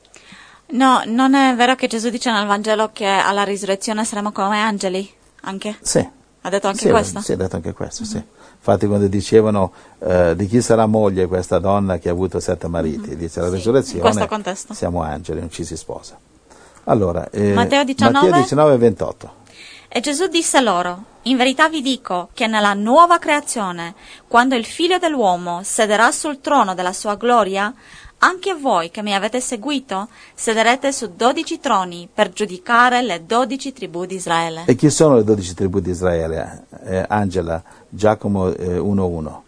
[0.73, 5.11] No, non è vero che Gesù dice nel Vangelo che alla risurrezione saremo come angeli?
[5.43, 5.77] Anche?
[5.81, 6.07] Sì.
[6.45, 7.21] Ha detto anche Sì, questo?
[7.21, 8.23] Sì, ha detto anche questo, sì.
[8.57, 13.17] Infatti quando dicevano eh, di chi sarà moglie questa donna che ha avuto sette mariti,
[13.17, 14.73] dice la Sì, risurrezione, in questo contesto.
[14.75, 16.17] siamo angeli, non ci si sposa.
[16.85, 18.13] Allora, eh, Matteo 19?
[18.29, 19.35] Matteo 19 28.
[19.89, 23.95] E Gesù disse loro, in verità vi dico che nella nuova creazione,
[24.27, 27.73] quando il figlio dell'uomo sederà sul trono della sua gloria,
[28.25, 34.05] anche voi che mi avete seguito sederete su dodici troni per giudicare le dodici tribù
[34.05, 34.65] di Israele.
[34.67, 36.67] E chi sono le dodici tribù di Israele?
[36.85, 39.41] Eh, Angela, Giacomo eh, 1.1.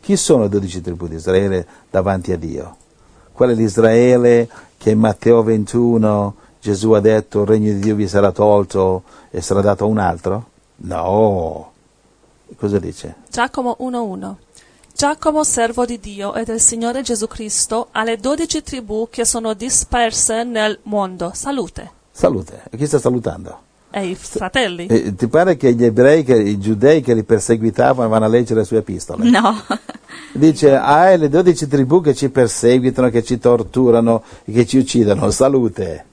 [0.00, 2.76] Chi sono le dodici tribù di Israele davanti a Dio?
[3.32, 8.06] Qual è l'Israele che in Matteo 21 Gesù ha detto il regno di Dio vi
[8.06, 10.48] sarà tolto e sarà dato a un altro?
[10.76, 11.72] No.
[12.56, 13.16] Cosa dice?
[13.30, 14.34] Giacomo 1.1
[15.00, 20.44] Giacomo, servo di Dio e del Signore Gesù Cristo, alle dodici tribù che sono disperse
[20.44, 21.30] nel mondo.
[21.32, 21.90] Salute.
[22.10, 22.64] Salute.
[22.68, 23.60] E chi sta salutando?
[23.88, 24.88] E i fratelli.
[24.88, 28.60] Eh, ti pare che gli ebrei, che, i giudei che li perseguitavano vanno a leggere
[28.60, 29.30] le sue epistole?
[29.30, 29.64] No,
[30.36, 35.30] Dice, ah, le dodici tribù che ci perseguitano, che ci torturano, e che ci uccidono,
[35.30, 36.04] salute.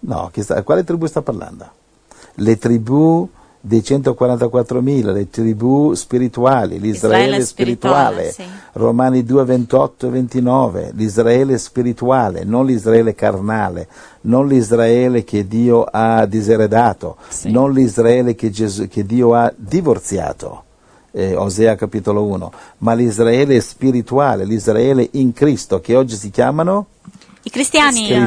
[0.00, 1.66] No, chi sta, quale tribù sta parlando?
[2.34, 3.26] Le tribù
[3.66, 8.44] dei 144.000, le tribù spirituali, l'Israele Israele spirituale, sì.
[8.72, 13.88] Romani 2, 28 e 29, l'Israele spirituale, non l'Israele carnale,
[14.22, 17.50] non l'Israele che Dio ha diseredato, Sì.
[17.50, 20.64] non l'Israele che, Gesù- che Dio ha divorziato
[21.12, 26.86] eh, Osea capitolo 1, ma l'Israele spirituale, l'Israele in Cristo, che oggi si chiamano
[27.44, 28.06] i cristiani.
[28.06, 28.26] Cristiani.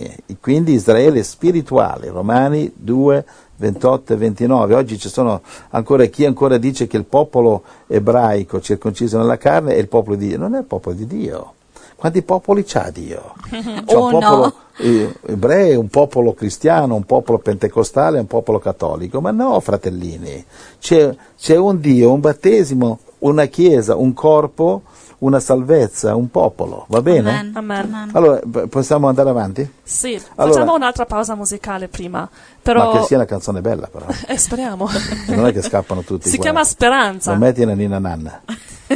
[0.00, 0.16] cristiani.
[0.40, 3.24] Quindi Israele spirituale, Romani 2,
[3.62, 4.74] 28 e 29.
[4.74, 9.78] Oggi ci sono ancora chi ancora dice che il popolo ebraico circonciso nella carne è
[9.78, 10.38] il popolo di Dio.
[10.38, 11.52] Non è il popolo di Dio.
[11.94, 13.34] Quanti popoli c'ha Dio?
[13.48, 19.20] C'è un popolo eh, ebreo, un popolo cristiano, un popolo pentecostale, un popolo cattolico.
[19.20, 20.44] Ma no, fratellini,
[20.80, 24.82] c'è, c'è un Dio, un battesimo, una chiesa, un corpo,
[25.22, 26.84] una salvezza, un popolo.
[26.88, 27.30] Va bene?
[27.30, 27.52] Amen.
[27.56, 28.10] Amen.
[28.12, 29.68] Allora, p- possiamo andare avanti?
[29.82, 32.28] Sì, Allora- facciamo un'altra pausa musicale prima.
[32.60, 34.06] Però Ma che sia una canzone bella però.
[34.26, 34.88] eh, speriamo.
[35.28, 36.24] non è che scappano tutti.
[36.30, 36.42] si guarda.
[36.52, 37.30] chiama Speranza.
[37.32, 38.40] Non metti una Nina Nanna.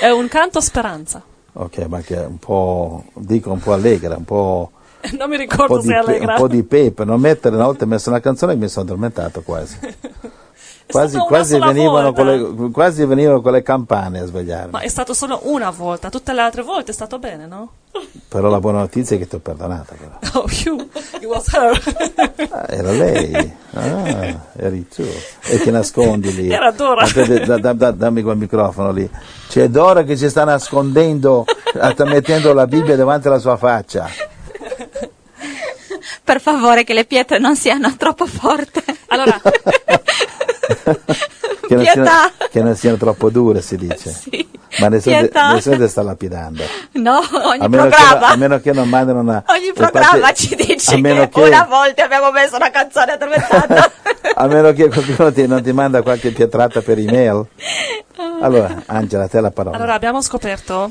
[0.00, 1.22] È un canto Speranza.
[1.52, 4.70] Ok, ma che è un po', dico un po' allegra, un po',
[5.18, 6.32] Non mi un ricordo po' di, se è pe- allegra.
[6.34, 7.04] un po' di pepe.
[7.04, 9.76] Non mettere, una volta ho messo una canzone e mi sono addormentato quasi.
[10.90, 14.70] Quasi, quasi, venivano le, quasi venivano con le campane a svegliarmi.
[14.72, 17.72] Ma è stato solo una volta, tutte le altre volte è stato bene, no?
[18.28, 19.94] Però la buona notizia è che ti ho perdonata.
[19.94, 20.18] Però.
[20.40, 20.88] Oh, phew,
[21.20, 21.76] it was her.
[22.50, 25.04] Ah, era lei, ah, eri tu.
[25.42, 26.50] E ti nascondi lì.
[26.50, 27.02] Era Dora.
[27.02, 29.08] Aspetta, da- da- da- dammi quel microfono lì.
[29.48, 31.44] C'è Dora che ci sta nascondendo,
[31.92, 34.08] sta mettendo la Bibbia davanti alla sua faccia.
[36.22, 38.82] Per favore che le pietre non siano troppo forti.
[39.08, 39.40] Allora,
[41.70, 42.10] Che non, siano,
[42.50, 44.10] che non siano troppo dure, si dice.
[44.20, 44.48] Sì.
[44.78, 46.62] Ma nessuno, nessuno ti sta lapidando.
[46.92, 48.26] No, ogni A meno, che, programma.
[48.28, 49.42] a meno che non mandino una.
[49.46, 53.90] Ogni programma infatti- ci dice meno che, una volta abbiamo messo una canzone addormentata.
[54.34, 57.46] a meno che qualcuno ti, non ti manda qualche pietrata per email.
[58.40, 59.76] Allora, Angela, a te la parola.
[59.76, 60.90] allora abbiamo scoperto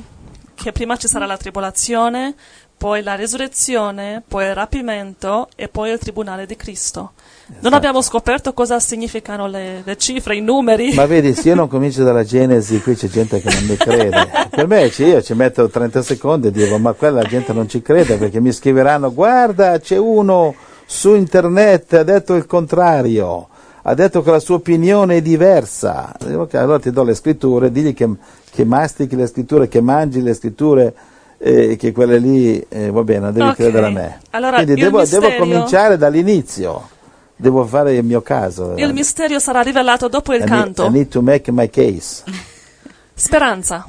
[0.56, 2.36] che prima ci sarà la tribolazione,
[2.78, 7.14] poi la resurrezione, poi il rapimento e poi il tribunale di Cristo.
[7.50, 7.68] Esatto.
[7.68, 10.94] Non abbiamo scoperto cosa significano le, le cifre, i numeri.
[10.94, 14.28] Ma vedi, se io non comincio dalla Genesi, qui c'è gente che non mi crede.
[14.50, 18.18] Per me io ci metto 30 secondi e dico, ma quella gente non ci crede
[18.18, 20.54] perché mi scriveranno, guarda, c'è uno
[20.86, 23.48] su internet, ha detto il contrario,
[23.82, 26.16] ha detto che la sua opinione è diversa.
[26.52, 28.08] Allora ti do le scritture, digli che,
[28.52, 30.94] che mastichi le scritture, che mangi le scritture,
[31.42, 33.56] e che quelle lì, eh, va bene, non devi Ok.
[33.56, 34.20] credere a me.
[34.32, 36.90] Allora, Quindi devo, devo cominciare dall'inizio,
[37.40, 38.74] devo fare il mio caso.
[38.76, 40.86] Il misterio sarà rivelato dopo il I need- canto.
[40.86, 42.24] I need to make my case.
[43.16, 43.88] Speranza.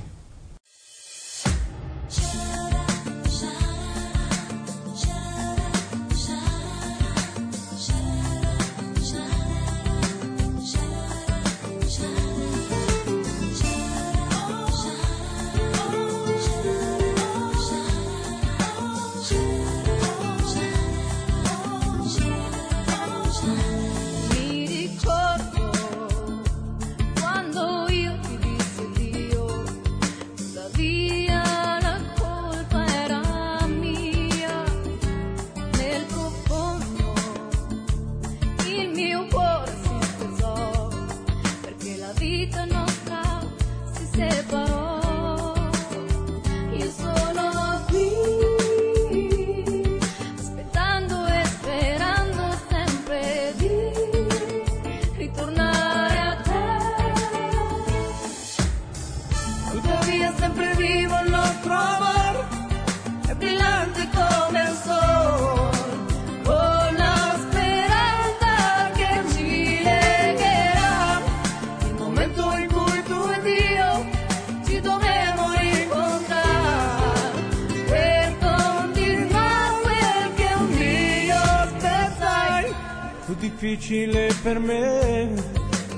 [83.70, 85.32] Difficile per me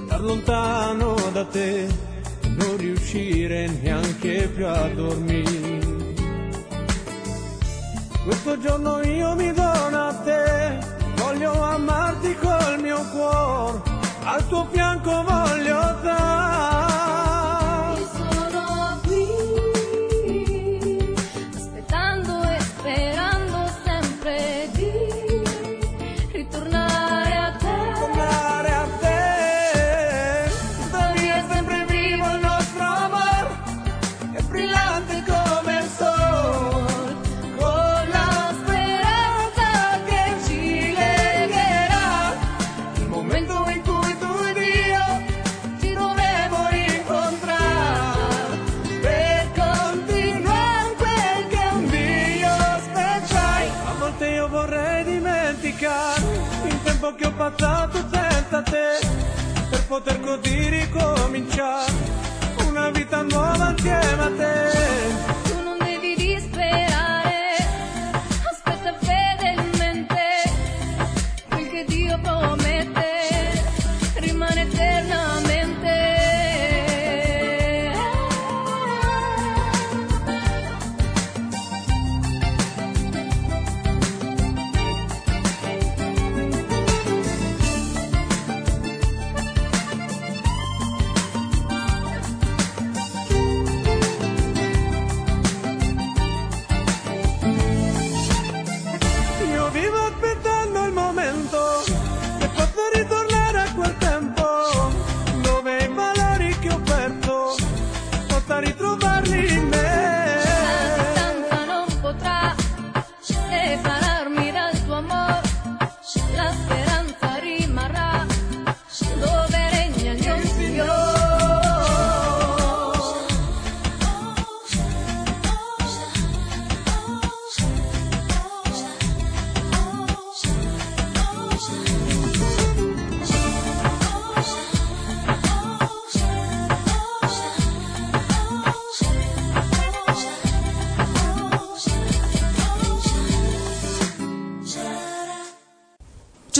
[0.04, 1.88] star lontano da te
[2.42, 5.80] non riuscire neanche più a dormire.
[8.24, 10.78] Questo giorno io mi dono a te,
[11.16, 13.80] voglio amarti col mio cuore,
[14.24, 15.51] al tuo fianco voglio
[60.02, 61.92] poter così ricominciare
[62.66, 64.61] una vita nuova insieme a te.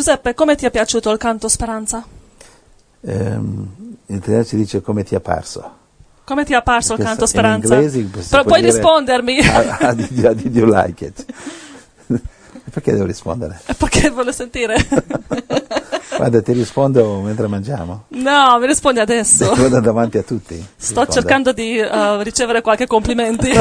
[0.02, 2.04] Giuseppe, come ti è piaciuto il canto Speranza?
[3.02, 3.68] Ehm,
[4.06, 5.76] in italiano si dice come ti è parso.
[6.24, 7.74] Come ti è apparso il Questo canto in Speranza?
[7.76, 9.38] inglese si Però puoi rispondermi.
[9.46, 11.24] Ah, did you like it?
[12.72, 13.60] Perché devo rispondere?
[13.78, 14.74] Perché voglio sentire.
[16.16, 18.04] Guarda, ti rispondo mentre mangiamo.
[18.08, 19.48] No, mi rispondi adesso.
[19.50, 20.54] Rispondo davanti a tutti.
[20.56, 20.66] Sto
[21.00, 21.12] Rispondo.
[21.12, 23.50] cercando di eh, ricevere qualche complimenti.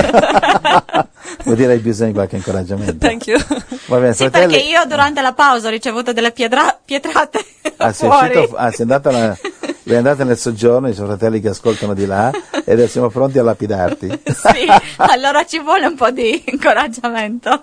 [1.44, 2.98] Vuol dire hai bisogno di qualche incoraggiamento.
[2.98, 3.40] Thank you.
[3.88, 4.54] Va bene, Sì, fratelli.
[4.54, 7.44] perché io durante la pausa ho ricevuto delle piedra- pietrate
[7.78, 8.36] Ah, sei, fuori.
[8.38, 9.38] uscito, ah, sei andata nel-
[9.84, 12.32] sei andata nel soggiorno, i suoi fratelli che ascoltano di là,
[12.64, 14.22] e adesso siamo pronti a lapidarti.
[14.26, 17.62] Sì, allora ci vuole un po' di incoraggiamento.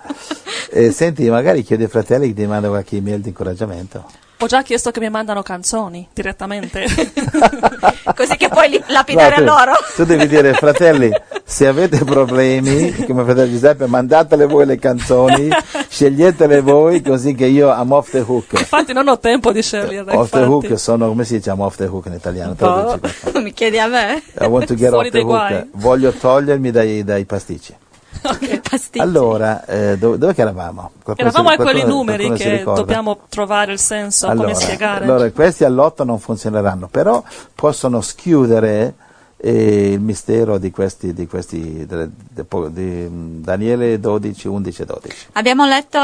[0.71, 4.05] E senti, magari chiedi ai fratelli che ti mandano qualche email di incoraggiamento.
[4.41, 6.85] Ho già chiesto che mi mandano canzoni direttamente.
[8.15, 9.73] Così che puoi li- lapidare No, tu, loro.
[9.97, 11.11] tu devi dire, fratelli,
[11.45, 15.49] se avete problemi, come fratello Giuseppe, mandatele voi le canzoni,
[15.89, 18.53] sceglietele voi, così che io am off the hook.
[18.53, 20.15] Infatti non ho tempo di scegliere.
[20.17, 20.67] Off the infatti.
[20.67, 22.55] hook sono, come si dice am off the hook in italiano?
[22.55, 23.01] Favore.
[23.43, 24.23] Mi chiedi a me?
[24.41, 25.27] I want to get Fuori off the hook.
[25.27, 25.71] guai.
[25.75, 27.75] Voglio togliermi dai, dai pasticci.
[28.69, 28.99] Pasticci.
[28.99, 30.91] Allora, eh, dove, dove che eravamo?
[31.03, 35.05] Qualcuno Eravamo a qualcuno- numeri che dobbiamo trovare il senso, allora, come spiegare.
[35.05, 37.23] Allora, questi all'otto non funzioneranno, però
[37.55, 38.95] possono schiudere
[39.41, 45.27] eh, il mistero di questi, di questi di, mm, Daniele 12, 11 e 12.
[45.33, 45.99] Abbiamo letto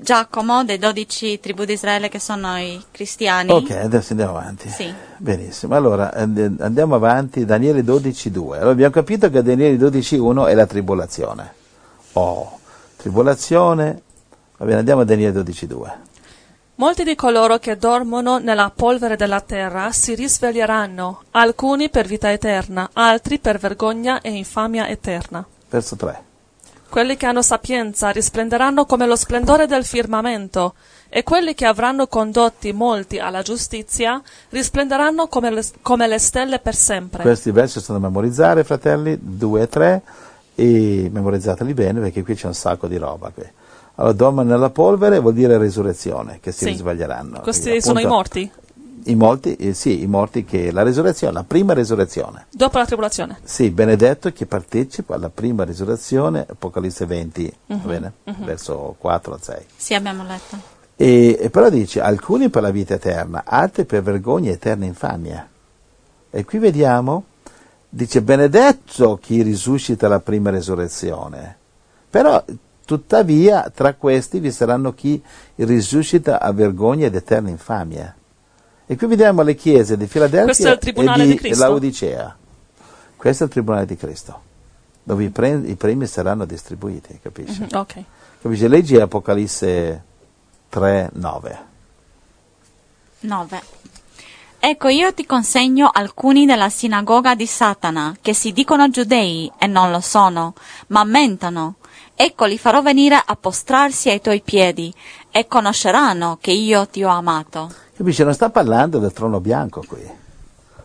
[0.00, 3.50] Giacomo dei dodici tribù di Israele che sono i cristiani.
[3.50, 4.68] Ok, adesso andiamo avanti.
[4.68, 4.92] Sì.
[5.16, 8.56] Benissimo, allora and- andiamo avanti, Daniele 12, 2.
[8.58, 11.52] Allora, abbiamo capito che Daniele 12, 1 è la tribolazione.
[12.12, 12.60] Oh,
[12.96, 14.02] tribolazione.
[14.58, 16.05] Va bene, andiamo a Daniele 12, 2.
[16.78, 22.90] Molti di coloro che dormono nella polvere della terra si risveglieranno, alcuni per vita eterna,
[22.92, 25.42] altri per vergogna e infamia eterna.
[25.70, 26.22] Verso 3.
[26.90, 30.74] Quelli che hanno sapienza risplenderanno come lo splendore del firmamento,
[31.08, 36.74] e quelli che avranno condotti molti alla giustizia risplenderanno come le, come le stelle per
[36.74, 37.22] sempre.
[37.22, 40.02] Questi versi sono da memorizzare, fratelli, 2 e 3,
[40.54, 43.30] e memorizzateli bene perché qui c'è un sacco di roba.
[43.30, 43.44] Qui.
[43.98, 46.70] Allora, dormono nella polvere vuol dire resurrezione, che si Sì.
[46.70, 47.40] risveglieranno.
[47.40, 48.50] Questi Quindi, sono i appunto, morti,
[49.08, 52.46] I morti, eh, sì, i morti che la resurrezione, la prima resurrezione.
[52.50, 53.38] dopo la tribolazione.
[53.44, 58.12] Sì, benedetto chi partecipa alla prima risurrezione, Apocalisse 20, Mhm, va bene?
[58.44, 59.64] verso 4 a 6.
[59.76, 60.58] Sì, abbiamo letto.
[60.96, 65.46] E, e però dice, alcuni per la vita eterna, altri per vergogna e eterna infamia.
[66.30, 67.24] E qui vediamo,
[67.88, 71.56] dice, benedetto chi risuscita la prima resurrezione.
[72.10, 72.42] Però,
[72.86, 75.20] tuttavia, tra questi vi saranno chi
[75.56, 78.14] risuscita a vergogna ed eterna infamia.
[78.86, 81.54] E qui vediamo le chiese di Filadelfia e di?
[81.58, 82.36] Laodicea.
[83.16, 84.40] Questo è il tribunale di Cristo,
[85.02, 87.60] dove i, pre- i premi saranno distribuiti, capisci?
[87.62, 88.04] Mhm, Ok.
[88.40, 88.68] Capisci?
[88.68, 90.02] Leggi Apocalisse
[90.68, 91.58] 3, 9.
[93.20, 93.62] 9.
[94.58, 99.90] Ecco, io ti consegno alcuni della sinagoga di Satana, che si dicono giudei e non
[99.90, 100.54] lo sono,
[100.88, 101.76] ma mentono.
[102.18, 104.92] Ecco, li farò venire a postrarsi ai tuoi piedi,
[105.30, 107.70] e conosceranno che io ti ho amato.
[107.94, 108.24] Capisci?
[108.24, 110.10] Non sta parlando del trono bianco qui.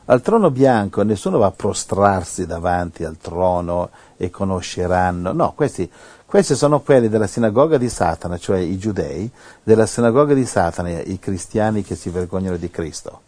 [0.06, 5.32] Al trono bianco nessuno va a prostrarsi davanti al trono e conosceranno.
[5.32, 5.90] No, questi,
[6.26, 9.32] questi sono quelli della sinagoga di Satana, cioè i giudei,
[9.64, 13.22] della sinagoga di Satana, i cristiani che si vergognano di Cristo.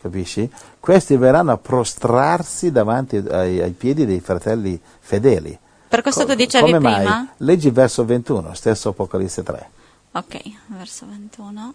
[0.00, 0.48] Capisci?
[0.78, 5.58] Questi verranno a prostrarsi davanti ai, ai piedi dei fratelli fedeli.
[5.92, 7.02] Per questo Co- tu dicevi come prima?
[7.02, 7.28] Mai?
[7.36, 9.70] Leggi verso 21, stesso Apocalisse 3.
[10.12, 11.74] Ok, verso 21.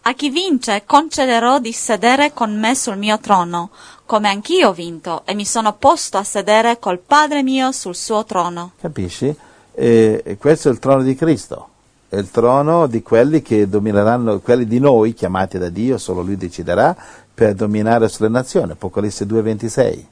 [0.00, 3.68] A chi vince concederò di sedere con me sul mio trono,
[4.06, 8.24] come anch'io ho vinto e mi sono posto a sedere col Padre mio sul suo
[8.24, 8.72] trono.
[8.80, 9.36] Capisci?
[9.72, 11.68] E questo è il trono di Cristo,
[12.08, 16.38] è il trono di quelli che domineranno, quelli di noi chiamati da Dio, solo Lui
[16.38, 16.96] deciderà,
[17.34, 18.72] per dominare sulle nazioni.
[18.72, 20.04] Apocalisse 2,26.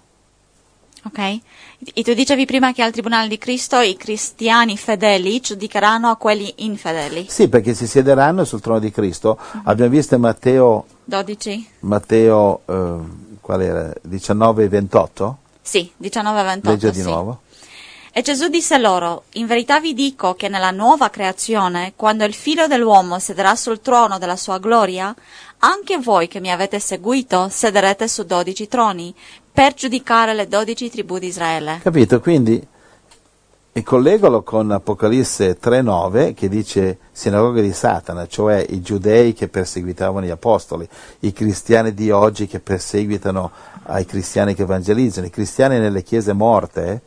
[1.05, 1.39] Ok?
[1.93, 6.53] E tu dicevi prima che al tribunale di Cristo i cristiani fedeli giudicheranno a quelli
[6.57, 7.27] infedeli.
[7.29, 9.39] Sì, perché si siederanno sul trono di Cristo.
[9.65, 11.69] Abbiamo visto in Matteo, 12?
[11.81, 12.95] Matteo eh,
[13.41, 13.93] qual era?
[14.03, 15.39] 19 e 28?
[15.61, 16.61] Sì, 19:28.
[16.63, 17.05] Legge di sì.
[17.05, 17.41] nuovo.
[18.13, 22.67] E Gesù disse loro, In verità vi dico che nella nuova creazione, quando il figlio
[22.67, 25.15] dell'uomo sederà sul trono della sua gloria,
[25.59, 29.15] anche voi che mi avete seguito sederete su dodici troni,
[29.57, 31.79] per giudicare le dodici tribù di Israele.
[31.83, 32.21] Capito?
[32.21, 32.63] Quindi
[33.73, 40.27] e collegalo con Apocalisse 3.9 che dice sinagoga di Satana, cioè i giudei che perseguitavano
[40.27, 40.87] gli apostoli,
[41.21, 43.51] i cristiani di oggi che perseguitano
[43.85, 47.01] ai cristiani che evangelizzano, i cristiani nelle chiese morte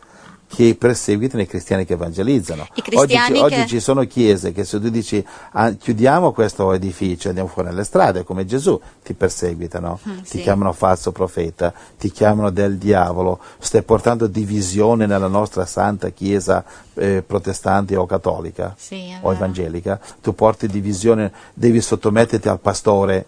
[0.51, 2.67] che perseguitano i cristiani che evangelizzano.
[2.73, 6.73] I cristiani oggi, che- oggi ci sono chiese che se tu dici "Ah, chiudiamo questo
[6.73, 10.41] edificio, andiamo fuori nelle strade, come Gesù, ti perseguitano, Mm, ti sì.
[10.41, 16.63] chiamano falso profeta, ti chiamano del diavolo, stai portando divisione nella nostra santa chiesa
[16.95, 23.25] eh, protestante o cattolica Sì, o evangelica, tu porti divisione, devi sottometterti al pastore.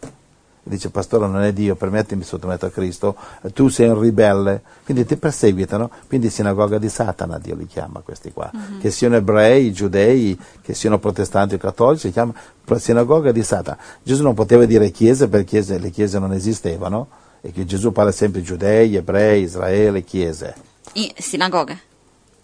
[0.64, 3.16] Dice pastore non è Dio, permettimi di sottomettere a Cristo,
[3.54, 8.32] tu sei un ribelle, quindi ti perseguitano, quindi sinagoga di Satana Dio li chiama questi
[8.32, 8.80] qua, Mhm.
[8.80, 12.34] che siano ebrei, giudei, che siano protestanti o cattolici, si chiama
[12.76, 13.78] sinagoga di Satana.
[14.04, 17.08] Gesù non poteva dire chiese perché le chiese non esistevano,
[17.42, 20.54] e che Gesù parla sempre giudei, ebrei, Israele, chiese,
[20.94, 21.80] I- sinagoghe.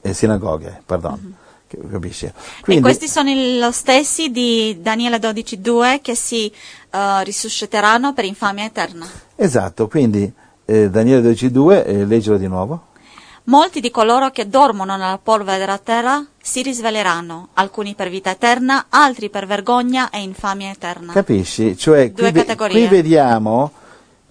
[0.01, 1.45] e sinagoghe, perdono, Che-
[1.89, 2.25] capisci?
[2.65, 2.77] Mhm.
[2.77, 6.51] e questi sono lo stessi di Daniele 12.2 che si
[6.91, 9.07] eh, risusciteranno per infamia eterna.
[9.35, 10.31] Esatto, quindi
[10.65, 12.85] eh, Daniele 12.2, eh, leggilo di nuovo.
[13.45, 18.87] Molti di coloro che dormono nella polvere della terra si risveglieranno, alcuni per vita eterna,
[18.89, 21.13] altri per vergogna e infamia eterna.
[21.13, 21.77] Capisci?
[21.77, 22.87] Cioè, Due qui, ve- categorie.
[22.87, 23.71] qui vediamo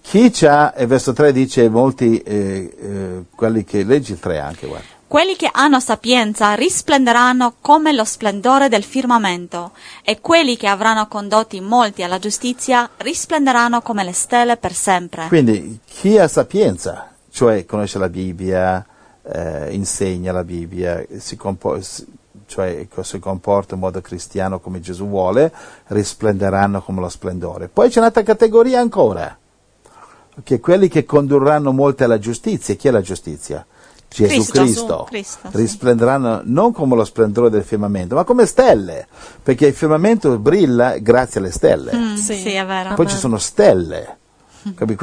[0.01, 4.67] chi c'ha, e verso 3 dice molti, eh, eh, quelli che leggi il 3 anche,
[4.67, 4.87] guarda.
[5.07, 9.71] Quelli che hanno sapienza risplenderanno come lo splendore del firmamento,
[10.03, 15.27] e quelli che avranno condotti molti alla giustizia risplenderanno come le stelle per sempre.
[15.29, 18.85] Quindi chi ha sapienza, cioè conosce la Bibbia,
[19.23, 22.05] eh, insegna la Bibbia, si compo- si-
[22.45, 25.53] cioè co- si comporta in modo cristiano come Gesù vuole,
[25.87, 27.69] risplenderanno come lo splendore.
[27.69, 29.37] Poi c'è un'altra categoria ancora,
[30.43, 32.75] che quelli che condurranno molti alla giustizia.
[32.75, 33.65] Chi è la giustizia?
[34.09, 35.05] Gesù Cristo, Cristo.
[35.09, 35.57] Cristo, sì.
[35.57, 39.07] Risplenderanno non come lo splendore del firmamento, ma come stelle,
[39.43, 41.91] perché il firmamento brilla grazie alle stelle.
[41.95, 42.35] Mm, Sì.
[42.35, 42.51] sì.
[42.53, 42.93] è vero.
[42.95, 44.17] Poi ci sono stelle.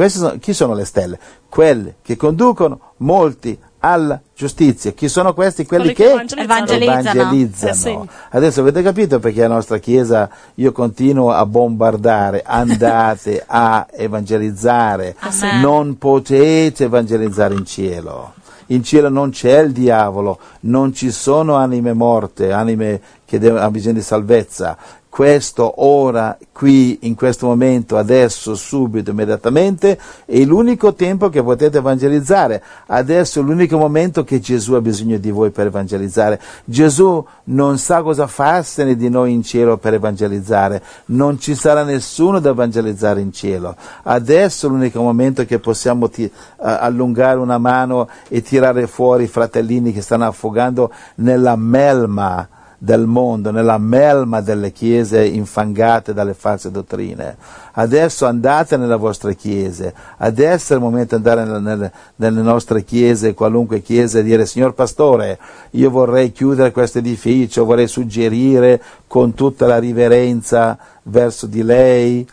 [0.09, 1.19] Sono- chi sono le stelle?
[1.49, 4.93] Quelle che conducono molti alla giustizia.
[4.93, 5.65] Chi sono questi?
[5.67, 6.11] Quelli, Quelli che che
[6.43, 6.53] evangelizzano.
[6.73, 7.21] Evangelizzano.
[7.21, 7.71] evangelizzano.
[7.71, 7.99] Eh sì.
[8.31, 15.61] Adesso avete capito perché la nostra Chiesa io continuo a bombardare, andate a evangelizzare, Amen.
[15.61, 18.35] non potete evangelizzare in cielo.
[18.69, 23.95] In cielo non c'è il diavolo, non ci sono anime morte, anime che hanno bisogno
[23.95, 24.77] di salvezza.
[25.15, 32.61] Questo ora, qui, in questo momento, adesso, subito, immediatamente, è l'unico tempo che potete evangelizzare.
[32.87, 36.41] Adesso è l'unico momento che Gesù ha bisogno di voi per evangelizzare.
[36.65, 40.83] Gesù non sa cosa farsene di noi in cielo per evangelizzare.
[41.07, 43.77] Non ci sarà nessuno da evangelizzare in cielo.
[44.03, 49.29] Adesso è l'unico momento che possiamo ti- a- allungare una mano e tirare fuori i
[49.29, 52.49] fratellini che stanno affogando nella melma
[52.85, 57.35] del mondo, nella melma delle chiese infangate dalle false dottrine.
[57.73, 63.33] Adesso andate nelle vostre chiese, adesso è il momento di andare nelle, nelle- nostre chiese,
[63.33, 65.39] qualunque chiesa, e dire signor pastore,
[65.71, 72.29] io vorrei chiudere questo edificio, vorrei suggerire con tutta la riverenza verso di lei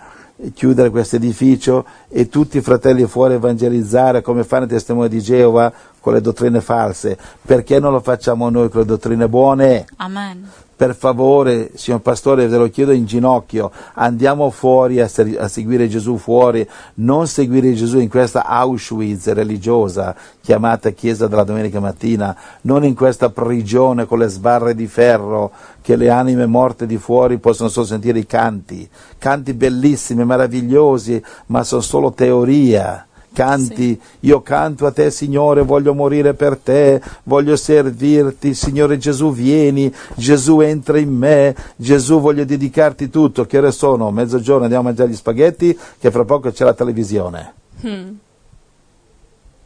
[0.54, 5.72] chiudere questo edificio e tutti i fratelli fuori evangelizzare come fanno i testimoni di Geova
[6.00, 7.18] con le dottrine false.
[7.42, 9.86] Perché non lo facciamo noi con le dottrine buone?
[9.98, 10.50] Amen.
[10.82, 16.18] Per favore, signor pastore, ve lo chiedo in ginocchio, andiamo fuori a, a seguire Gesù
[16.18, 22.96] fuori, non seguire Gesù in questa Auschwitz religiosa chiamata Chiesa della domenica mattina, non in
[22.96, 25.52] questa prigione con le sbarre di ferro
[25.84, 31.64] che le anime morte di fuori possono solo sentire i canti, canti bellissimi, meravigliosi, ma
[31.64, 33.06] sono solo teoria.
[33.34, 39.94] Canti, io canto a te Signore, voglio morire per te, voglio servirti, Signore Gesù vieni,
[40.16, 44.12] Gesù entra in me, Gesù voglio dedicarti tutto, che ore sono?
[44.12, 47.54] Mezzogiorno andiamo a mangiare gli spaghetti, che fra poco c'è la televisione.
[47.86, 48.10] Mm,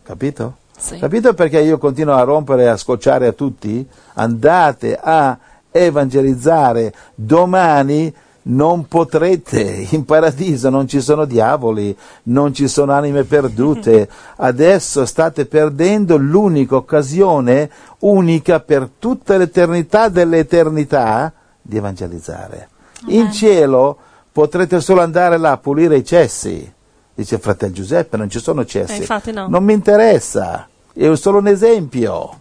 [0.03, 0.57] Capito?
[0.77, 0.99] sì.
[0.99, 3.85] Capito perché io continuo a rompere e a scocciare a tutti?
[4.13, 5.37] Andate a
[5.71, 8.13] evangelizzare domani
[8.47, 15.45] non potrete, in paradiso non ci sono diavoli, non ci sono anime perdute, adesso state
[15.45, 17.69] perdendo l'unica occasione,
[17.99, 22.69] unica per tutta l'eternità dell'eternità, di evangelizzare.
[23.07, 23.97] In cielo
[24.31, 26.71] potrete solo andare là a pulire i cessi,
[27.13, 29.47] dice fratello Giuseppe, non ci sono cessi, Eh, no.
[29.47, 30.67] non mi interessa.
[30.93, 32.39] è solo un esempio.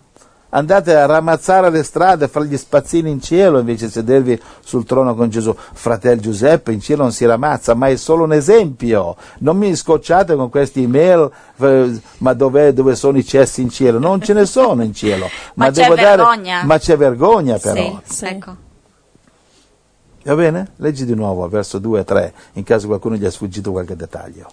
[0.56, 4.84] Andate a ramazzare le strade, a fare gli spazzini in cielo invece di sedervi sul
[4.84, 5.52] trono con Gesù.
[5.72, 9.16] Fratel Giuseppe in cielo non si ramazza, ma è solo un esempio.
[9.38, 13.98] Non mi scocciate con questi email, eh, ma dove sono i cessi in cielo?
[13.98, 15.28] Non ce ne sono in cielo.
[15.54, 16.62] Ma c'è devo dare- vergogna.
[16.62, 18.00] ma c'è vergogna però.
[18.04, 18.24] Sì, Sì.
[18.26, 18.56] ecco.
[20.22, 20.68] Va bene?
[20.76, 24.48] Leggi di nuovo verso 2 e 3, in caso qualcuno gli ha sfuggito qualche dettaglio.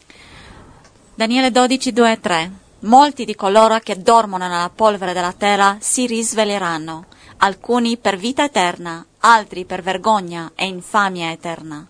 [1.13, 2.51] Daniele 12, 2 e 3.
[2.84, 7.05] Molti di coloro che dormono nella polvere della terra si risveglieranno,
[7.38, 11.86] alcuni per vita eterna, altri per vergogna e infamia eterna.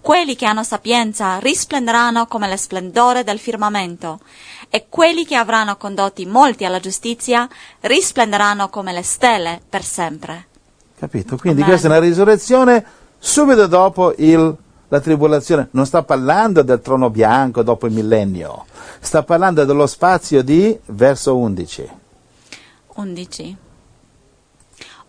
[0.00, 4.20] Quelli che hanno sapienza risplenderanno come lo splendore del firmamento,
[4.68, 7.48] e quelli che avranno condotti molti alla giustizia
[7.80, 10.46] risplenderanno come le stelle per sempre.
[10.98, 11.36] Capito?
[11.36, 11.72] Quindi Amen.
[11.72, 12.84] questa è una risurrezione
[13.18, 14.56] subito dopo il-
[14.92, 15.68] la tribolazione.
[15.70, 18.66] Non sta parlando del trono bianco dopo il millennio,
[19.00, 21.90] sta parlando dello spazio di verso 11.
[22.96, 23.56] 11.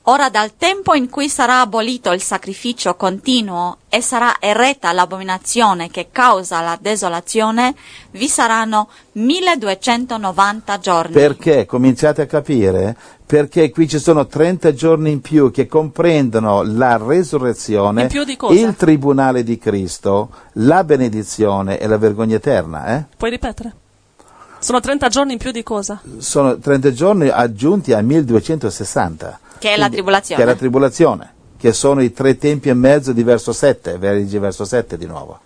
[0.07, 6.09] Ora dal tempo in cui sarà abolito il sacrificio continuo e sarà eretta l'abominazione che
[6.11, 7.73] causa la desolazione,
[8.11, 11.13] vi saranno 1290 giorni.
[11.13, 11.65] Perché?
[11.65, 12.97] Cominciate a capire?
[13.33, 18.07] Perché qui ci sono 30 giorni in più che comprendono la resurrezione,
[18.51, 22.95] il tribunale di Cristo, la benedizione e la vergogna eterna.
[22.95, 23.05] eh?
[23.17, 23.73] Puoi ripetere?
[24.59, 25.99] Sono 30 giorni in più di cosa?
[26.19, 29.39] Sono 30 giorni aggiunti a 1260.
[29.57, 30.43] Che è la tribolazione.
[30.43, 34.37] Che è la tribolazione, che sono i tre tempi e mezzo di verso 7, leggi
[34.37, 35.39] verso 7 di nuovo.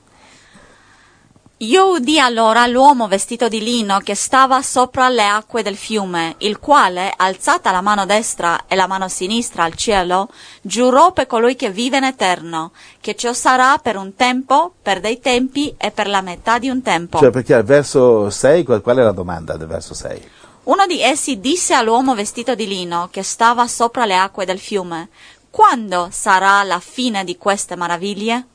[1.62, 6.60] Io udì allora l'uomo vestito di lino che stava sopra le acque del fiume, il
[6.60, 10.30] quale, alzata la mano destra e la mano sinistra al cielo,
[10.62, 15.20] giurò per colui che vive in eterno, che ciò sarà per un tempo, per dei
[15.20, 17.18] tempi e per la metà di un tempo.
[17.18, 20.30] Cioè perché al verso 6, qual, è la domanda del verso 6?
[20.66, 25.10] Uno di essi disse all'uomo vestito di lino che stava sopra le acque del fiume,
[25.49, 28.45] Quando sarà la fine di queste egli,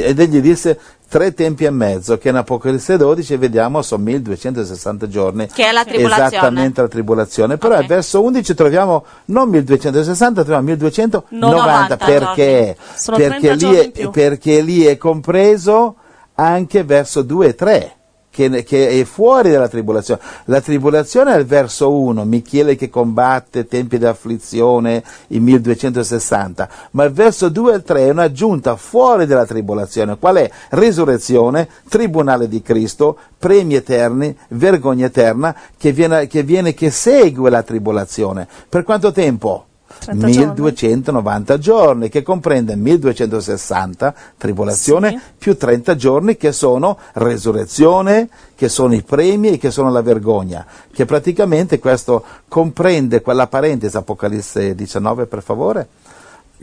[0.00, 0.78] ed egli disse
[1.12, 5.46] tre tempi e mezzo, che in Apocalisse 12 vediamo sono 1260 giorni.
[5.46, 6.26] Che è la tribolazione.
[6.28, 7.58] Esattamente la tribolazione.
[7.58, 7.80] Però Ok.
[7.82, 11.54] al verso 11 troviamo non 1260, troviamo 1290.
[11.54, 12.76] 90 perché?
[13.14, 15.96] Perché 30 lì, è, perché lì è compreso
[16.36, 17.96] anche verso 2 e 3.
[18.32, 20.22] Che, che è fuori dalla tribolazione.
[20.46, 27.04] La tribolazione è il verso 1, Michele che combatte, tempi di afflizione, il 1260, ma
[27.04, 30.16] il verso 2 e 3 è un'aggiunta fuori dalla tribolazione.
[30.18, 30.50] Qual è?
[30.70, 37.62] Risurrezione, tribunale di Cristo, premi eterni, vergogna eterna, che viene, che, viene, che segue la
[37.62, 38.48] tribolazione.
[38.66, 39.66] Per quanto tempo?
[40.02, 40.52] 30 giorni.
[40.54, 45.20] 1290 giorni, che comprende 1260 tribolazione Sì.
[45.38, 50.66] più 30 giorni che sono resurrezione, che sono i premi e che sono la vergogna,
[50.92, 55.88] che praticamente questo comprende quella parentesi, Apocalisse 19 per favore,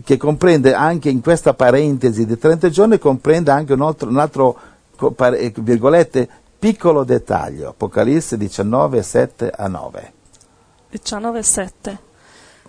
[0.04, 4.58] che comprende anche in questa parentesi di 30 giorni, comprende anche un altro, un altro
[5.56, 6.28] virgolette,
[6.60, 10.14] piccolo dettaglio, Apocalisse 19, 7 a 9.
[10.92, 11.98] 19,7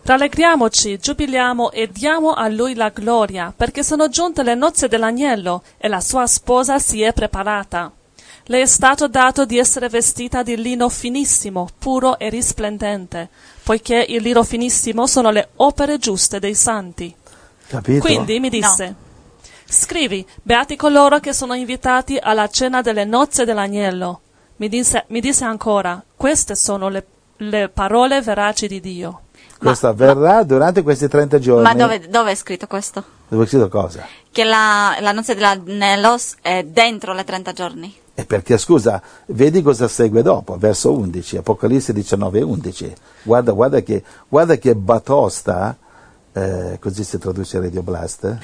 [0.02, 5.88] Rallegriamoci, giubiliamo e diamo a lui la gloria, perché sono giunte le nozze dell'agnello e
[5.88, 7.92] la sua sposa si è preparata.
[8.44, 13.28] Le è stato dato di essere vestita di lino finissimo, puro e risplendente,
[13.62, 17.14] poiché il lino finissimo sono le opere giuste dei santi.
[17.68, 18.00] Capito?
[18.00, 18.94] Quindi mi disse,
[19.66, 24.20] scrivi, beati coloro che sono invitati alla cena delle nozze dell'agnello.
[24.56, 29.20] Mi disse, mi disse ancora, queste sono le, le parole veraci di Dio.
[29.60, 31.62] Questo avverrà durante questi 30 giorni.
[31.62, 33.04] Ma dove, dove è scritto questo?
[33.28, 34.06] Dove è scritto cosa?
[34.32, 37.94] Che la, la nozze dell'agnello è dentro le 30 giorni.
[38.14, 42.92] E perché, scusa, vedi cosa segue dopo, verso 11, Apocalisse 19, 11.
[43.22, 45.76] Guarda, guarda che, guarda che batosta,
[46.32, 48.36] eh, così si traduce Radio Blast.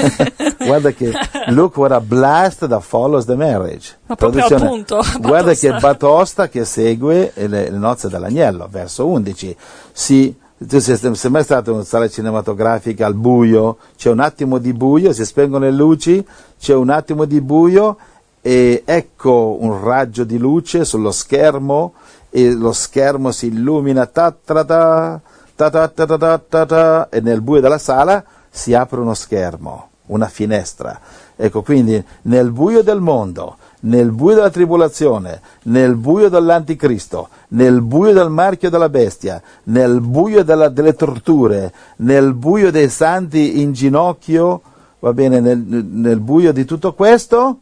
[0.64, 1.12] guarda che,
[1.48, 3.98] look what a blast that follows the marriage.
[4.06, 5.88] Ma proprio appunto, Guarda che batosta.
[5.88, 9.56] batosta che segue le, le nozze dell'agnello, verso 11.
[9.92, 10.34] Si,
[10.66, 15.12] tu sei, mai stato in una sala cinematografica al buio, c'è un attimo di buio,
[15.12, 16.24] si spengono le luci,
[16.58, 17.96] c'è un attimo di buio
[18.42, 21.94] e ecco un raggio di luce sullo schermo
[22.28, 25.20] e lo schermo si illumina ta ta ta
[25.54, 30.28] ta ta ta ta ta, e nel buio della sala si apre uno schermo, una
[30.28, 31.00] finestra.
[31.36, 38.12] Ecco, quindi nel buio del mondo, nel buio della tribolazione, nel buio dell'anticristo, nel buio
[38.12, 44.60] del marchio della bestia, nel buio della- delle torture, nel buio dei santi in ginocchio,
[44.98, 47.58] va bene, nel, nel buio di tutto questo,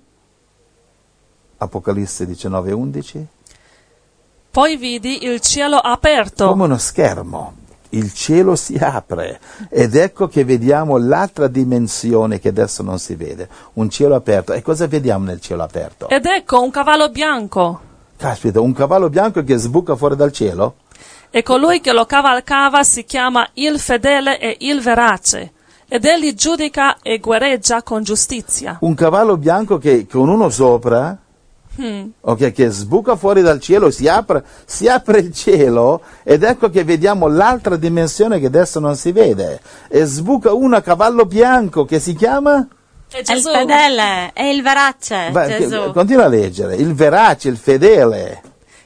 [1.60, 3.26] Apocalisse 19, 11,
[4.50, 6.48] Poi vidi il cielo aperto.
[6.48, 7.54] Come uno schermo.
[7.90, 13.48] Il cielo si apre ed ecco che vediamo l'altra dimensione che adesso non si vede,
[13.74, 14.52] un cielo aperto.
[14.52, 16.08] E cosa vediamo nel cielo aperto?
[16.08, 17.80] ed ecco un cavallo bianco
[18.16, 20.74] Caspita, un cavallo bianco che sbuca fuori dal cielo?
[21.30, 25.52] e colui che lo cavalcava si chiama il fedele e il verace
[25.86, 28.76] ed egli giudica e guerreggia con giustizia.
[28.80, 31.16] Un cavallo bianco che con uno sopra,
[31.80, 32.08] Hmm.
[32.20, 36.82] ok, che sbuca fuori dal cielo, si apre, si apre il cielo ed ecco che
[36.82, 39.60] vediamo l'altra dimensione che adesso non si vede.
[39.88, 42.66] E sbuca uno a cavallo bianco che si chiama?
[43.10, 46.74] È il Gesù, fedele, è il verace, Vai, che- continua a leggere.
[46.74, 48.42] Il verace, il fedele.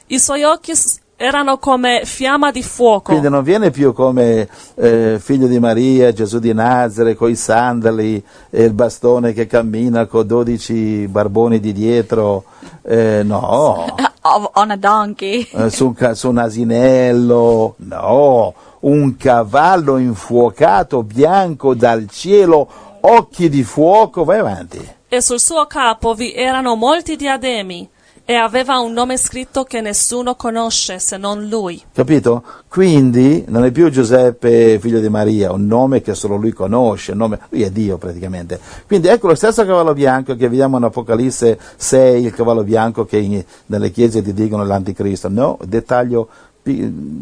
[0.07, 0.73] i suoi occhi
[1.15, 3.11] erano come fiamma di fuoco.
[3.11, 8.23] Quindi non viene più come eh, figlio di Maria, Gesù di Nazare, con i sandali
[8.49, 12.43] e il bastone che cammina con 12 barboni di dietro.
[12.81, 13.95] Eh, no,
[14.53, 15.47] on a donkey.
[15.51, 17.75] Eh, su, un ca- su un asinello.
[17.77, 22.67] No, un cavallo infuocato bianco dal cielo,
[23.01, 24.23] occhi di fuoco.
[24.23, 24.91] Vai avanti.
[25.07, 27.87] E sul suo capo vi erano molti diademi
[28.25, 31.81] e aveva un nome scritto che nessuno conosce se non lui.
[31.91, 32.43] Capito?
[32.69, 37.39] Quindi non è più Giuseppe, figlio di Maria, un nome che solo lui conosce, nome-
[37.49, 38.59] lui è Dio praticamente.
[38.87, 43.17] Quindi ecco lo stesso cavallo bianco che vediamo in Apocalisse 6, il cavallo bianco che
[43.17, 45.27] in- nelle chiese ti dicono l'anticristo.
[45.27, 46.29] No, dettaglio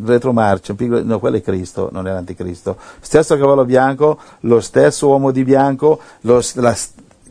[0.03, 2.77] retromarcia, no, quello è Cristo, non è l'anticristo.
[2.99, 6.77] Stesso cavallo bianco, lo stesso uomo di bianco, lo, la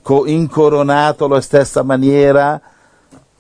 [0.02, 2.60] co- incoronato alla stessa maniera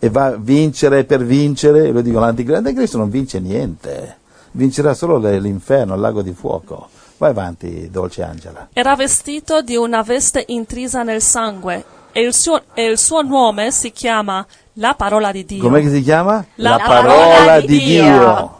[0.00, 4.16] e va a vincere per vincere, e lo dico l'anticristo, non vince niente,
[4.52, 6.88] vincerà solo l'inferno, il lago di fuoco.
[7.18, 8.70] Vai avanti, dolce Angela.
[8.72, 13.70] Era vestito di una veste intrisa nel sangue e il suo, e il suo nome
[13.70, 14.44] si chiama
[14.74, 15.62] la parola di Dio.
[15.62, 16.42] Com'è che si chiama?
[16.56, 18.58] La parola di Dio.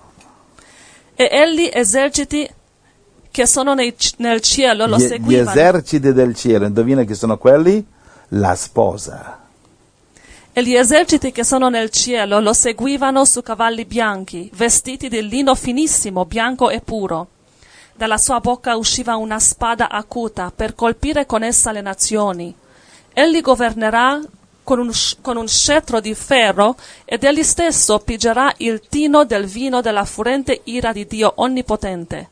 [1.15, 2.49] E egli eserciti
[3.31, 5.51] che sono nei- nel cielo lo Gli, gli seguivano.
[5.51, 7.83] eserciti del cielo, indovina chi sono quelli?
[8.29, 9.39] La sposa.
[10.53, 15.55] E gli eserciti che sono nel cielo lo seguivano su cavalli bianchi, vestiti di lino
[15.55, 17.29] finissimo, bianco e puro.
[17.95, 22.53] Dalla sua bocca usciva una spada acuta per colpire con essa le nazioni.
[23.13, 24.21] Egli governerà
[24.65, 24.91] con un,
[25.21, 30.63] con un scettro di ferro ed egli stesso pigerà il tino del vino della furente
[30.65, 32.29] ira di Dio onnipotente.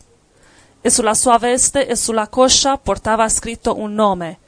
[0.80, 4.38] E sulla sua veste e sulla coscia portava scritto un nome,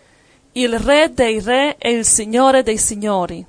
[0.53, 3.45] il Re dei Re e il Signore dei Signori.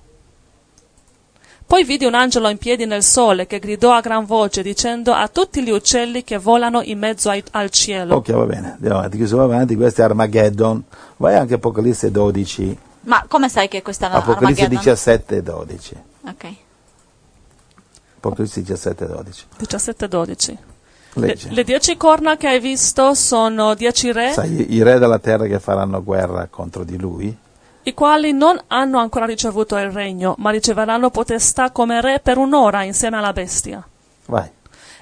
[1.72, 5.30] Poi vidi un angelo in piedi nel sole che gridò a gran voce dicendo a
[5.30, 8.16] tutti gli uccelli che volano in mezzo ai- al cielo.
[8.16, 10.84] Ok, va bene, andiamo avanti, chiuso avanti, questo è Armageddon.
[11.16, 14.78] Vai anche Apocalisse 12, Ma come sai che questa è Apocalisse Armageddon?
[14.80, 15.96] 17 e 12.
[16.28, 16.54] Ok.
[18.18, 19.46] Apocalisse 17 e 12.
[19.62, 20.58] 17-12.
[21.14, 21.50] Le, Legge.
[21.52, 25.60] le dieci corna che hai visto sono dieci re, Sai, i re della terra che
[25.62, 27.34] faranno guerra contro di lui?
[27.84, 32.84] I quali non hanno ancora ricevuto il regno, ma riceveranno potestà come re per un'ora
[32.84, 33.86] insieme alla bestia.
[34.28, 34.50] Vai.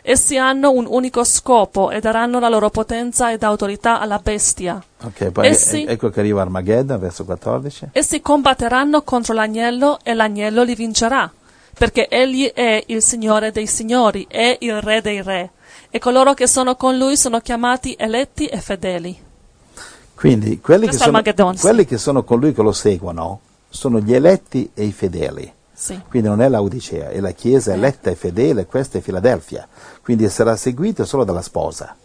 [0.01, 4.81] Essi hanno un unico scopo e daranno la loro potenza ed autorità alla bestia.
[5.03, 7.89] Ok, poi Essi- e- ecco che arriva Armageddon, verso 14.
[7.91, 11.29] Essi combatteranno contro l'agnello e l'agnello li vincerà,
[11.77, 15.51] perché egli è il Signore dei signori, è il Re dei re,
[15.89, 19.27] e coloro che sono con lui sono chiamati eletti e fedeli.
[20.19, 21.21] Quindi quelli che, sono,
[21.57, 23.39] quelli che sono con lui che lo seguono
[23.69, 25.49] sono gli eletti e i fedeli.
[25.71, 25.97] Sì.
[26.09, 29.65] Quindi non è l'Odicea, è la Chiesa eletta e fedele, questa è Filadelfia.
[30.03, 31.95] Quindi sarà seguito solo dalla sposa.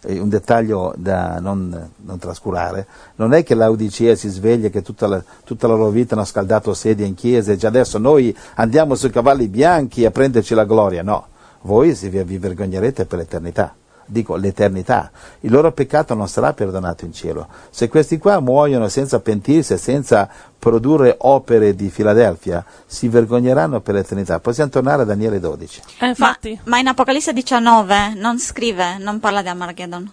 [0.00, 2.86] E un dettaglio da non, non trascurare,
[3.16, 6.72] non è che l'Odicea si sveglia che tutta la, tutta la loro vita hanno scaldato
[6.72, 11.02] sedie in chiesa e già adesso noi andiamo sui cavalli bianchi a prenderci la gloria,
[11.02, 11.26] no,
[11.60, 13.74] voi vi vergognerete per l'eternità.
[14.06, 17.46] Dico l'eternità, il loro peccato non sarà perdonato in cielo.
[17.70, 20.28] Se questi qua muoiono senza pentirsi e senza
[20.58, 24.38] produrre opere di Filadelfia, si vergogneranno per l'eternità.
[24.40, 25.80] Possiamo tornare a Daniele 12.
[25.80, 30.12] Eh, Ma, infatti, ma in Apocalisse 19 non scrive, non parla di Armageddon.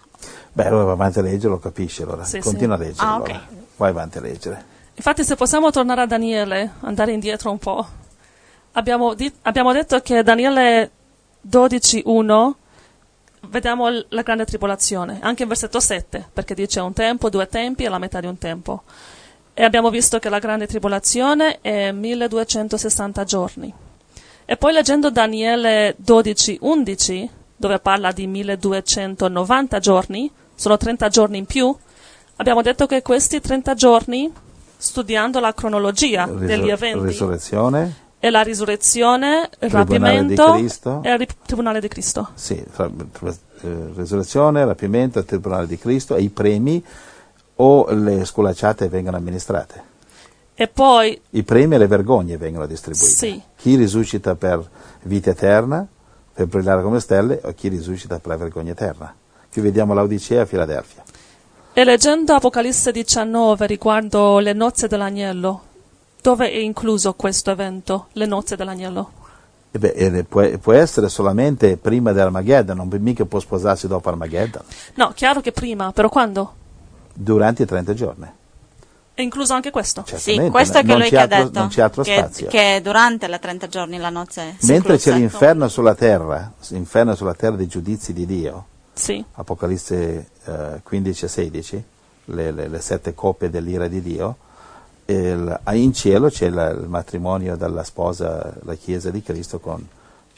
[0.52, 2.24] Beh, allora va avanti a leggere, lo capisce allora.
[2.24, 2.82] Sì, Continua sì.
[2.82, 3.06] a leggere.
[3.06, 3.32] Ah, allora.
[3.34, 3.40] ok.
[3.76, 4.64] Vai avanti a leggere.
[4.94, 7.86] infatti se possiamo tornare a Daniele, andare indietro un po',
[8.72, 10.90] abbiamo, di- abbiamo detto che Daniele
[11.48, 12.52] 12.1
[13.48, 17.88] vediamo la grande tribolazione, anche in versetto 7, perché dice un tempo, due tempi e
[17.88, 18.82] la metà di un tempo.
[19.54, 23.74] E abbiamo visto che la grande tribolazione è 1260 giorni.
[24.44, 31.74] E poi leggendo Daniele 12:11, dove parla di 1290 giorni, sono 30 giorni in più,
[32.36, 34.32] abbiamo detto che questi 30 giorni,
[34.76, 36.98] studiando la cronologia Risur- degli eventi.
[38.22, 40.60] E la risurrezione, il rapimento e
[41.10, 42.28] il ri- tribunale di Cristo.
[42.34, 43.30] Sì, tra- tra-
[43.62, 46.84] eh, resurrezione, rapimento, il tribunale di Cristo e i premi
[47.56, 49.88] o le sculacciate vengono amministrate.
[50.54, 53.06] E poi, I premi e le vergogne vengono distribuite.
[53.06, 53.42] Sì.
[53.56, 54.62] Chi risuscita per
[55.04, 55.86] vita eterna,
[56.34, 59.14] per brillare come stelle, o chi risuscita per la vergogna eterna.
[59.50, 61.02] Qui vediamo l'Odicea a Filadelfia.
[61.72, 65.62] e leggendo Apocalisse 19 riguardo le nozze dell'agnello,
[66.22, 69.10] dove è incluso questo evento, le nozze dell'agnello?
[69.72, 74.62] E beh, e può, può essere solamente prima dell'Armageddon, non mica può sposarsi dopo Armageddon,
[74.94, 76.54] No, chiaro che prima, però quando?
[77.12, 78.26] durante i 30 giorni.
[79.12, 80.02] È incluso anche questo?
[80.04, 81.58] Certamente, Sì, questo è che lui che ha altro- detto.
[81.58, 82.46] Non c'è altro che, spazio.
[82.48, 85.18] che durante le 30 giorni la nozze si Mentre c'è incluse.
[85.18, 88.64] l'inferno sulla terra, l'inferno sulla terra dei giudizi di Dio,
[88.94, 89.22] Sì.
[89.34, 91.84] Apocalisse eh, 15 e 16,
[92.26, 94.36] le, le- le sette coppe dell'ira di Dio,
[95.12, 99.86] il- ah, in cielo c'è la- il matrimonio della sposa, la Chiesa di Cristo con,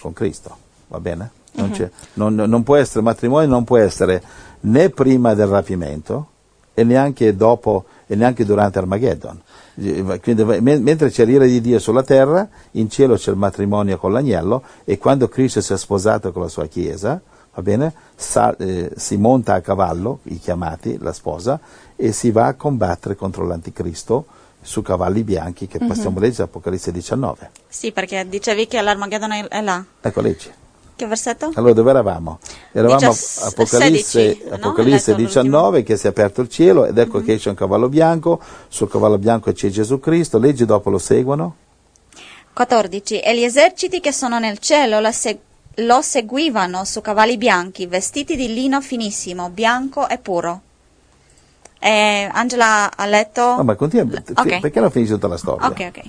[0.00, 0.56] con Cristo,
[0.88, 1.30] va bene?
[1.54, 4.22] Non, c'è- non- non può essere matrimonio, non può essere
[4.60, 6.28] né prima del rapimento
[6.74, 9.40] e neanche dopo e neanche durante Armageddon.
[9.74, 14.12] Quindi, men- mentre c'è l'ira di Dio sulla terra, in cielo c'è il matrimonio con
[14.12, 17.20] l'agnello e quando Cristo si è sposato con la sua Chiesa,
[17.54, 21.58] va bene, sa- eh, si monta a cavallo, i chiamati, la sposa,
[21.96, 24.26] e si va a combattere contro l'anticristo
[24.62, 27.50] su cavalli bianchi che possiamo leggere Apocalisse 19.
[27.68, 29.84] Sì, perché dicevi che l'Armageddon è, là.
[30.00, 30.50] Ecco, leggi.
[30.94, 31.50] Che versetto?
[31.54, 32.38] Allora dove eravamo?
[32.70, 34.54] Eravamo a Apocalisse, 16, no?
[34.54, 37.88] Apocalisse letto 19 che si è aperto il cielo ed ecco che esce un cavallo
[37.88, 41.56] bianco, sul cavallo bianco c'è Gesù Cristo, leggi dopo lo seguono.
[42.52, 43.20] 14.
[43.20, 45.40] E gli eserciti che sono nel cielo la se-
[45.76, 50.60] lo seguivano su cavalli bianchi, vestiti di lino finissimo, bianco e puro.
[51.84, 53.56] E Angela ha letto...
[53.56, 54.06] No, ma continua,
[54.36, 54.60] Ok.
[54.60, 55.66] perché non finisce tutta la storia?
[55.66, 56.02] Ok, ok.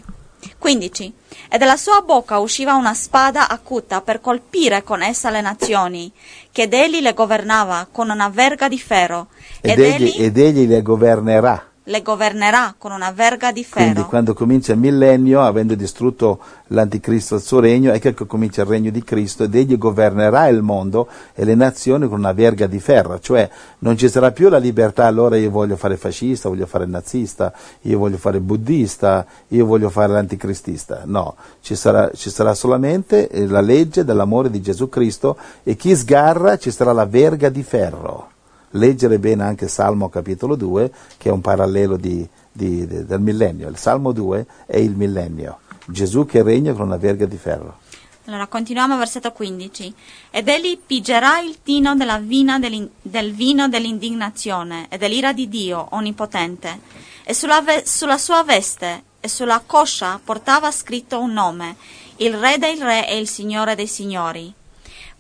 [0.60, 1.14] 15.
[1.50, 6.12] E dalla sua bocca usciva una spada acuta per colpire con essa le nazioni,
[6.52, 9.28] che egli le governava con una verga di ferro,
[9.62, 11.72] Ed, ed, egli, egli ed egli le governerà.
[11.88, 14.08] Le governerà con una verga di Quindi ferro.
[14.08, 18.90] quando comincia il millennio, avendo distrutto l'anticristo il suo regno, ecco che comincia il regno
[18.90, 23.20] di Cristo ed egli governerà il mondo e le nazioni con una verga di ferro,
[23.20, 27.52] cioè non ci sarà più la libertà, allora io voglio fare fascista, voglio fare nazista,
[27.82, 31.02] io voglio fare buddista, io voglio fare l'anticristista.
[31.04, 35.96] No, ci sarà, ci sarà solamente eh, la legge dell'amore di Gesù Cristo e chi
[35.96, 38.32] sgarra ci sarà la verga di ferro
[38.74, 43.68] leggere bene anche Salmo capitolo 2, che è un parallelo di- di- de- del millennio.
[43.70, 45.60] Il Salmo 2 è il millennio.
[45.86, 47.80] Gesù che regna con una verga di ferro.
[48.26, 49.94] Allora, continuiamo al versetto 15.
[50.32, 56.80] Ed egli pigerà il tino vina del vino dell'indignazione e dell'ira di Dio onnipotente,
[57.26, 61.76] e sulla, ve- sulla sua veste e sulla coscia portava scritto un nome,
[62.18, 64.54] il Re dei Re e il Signore dei Signori.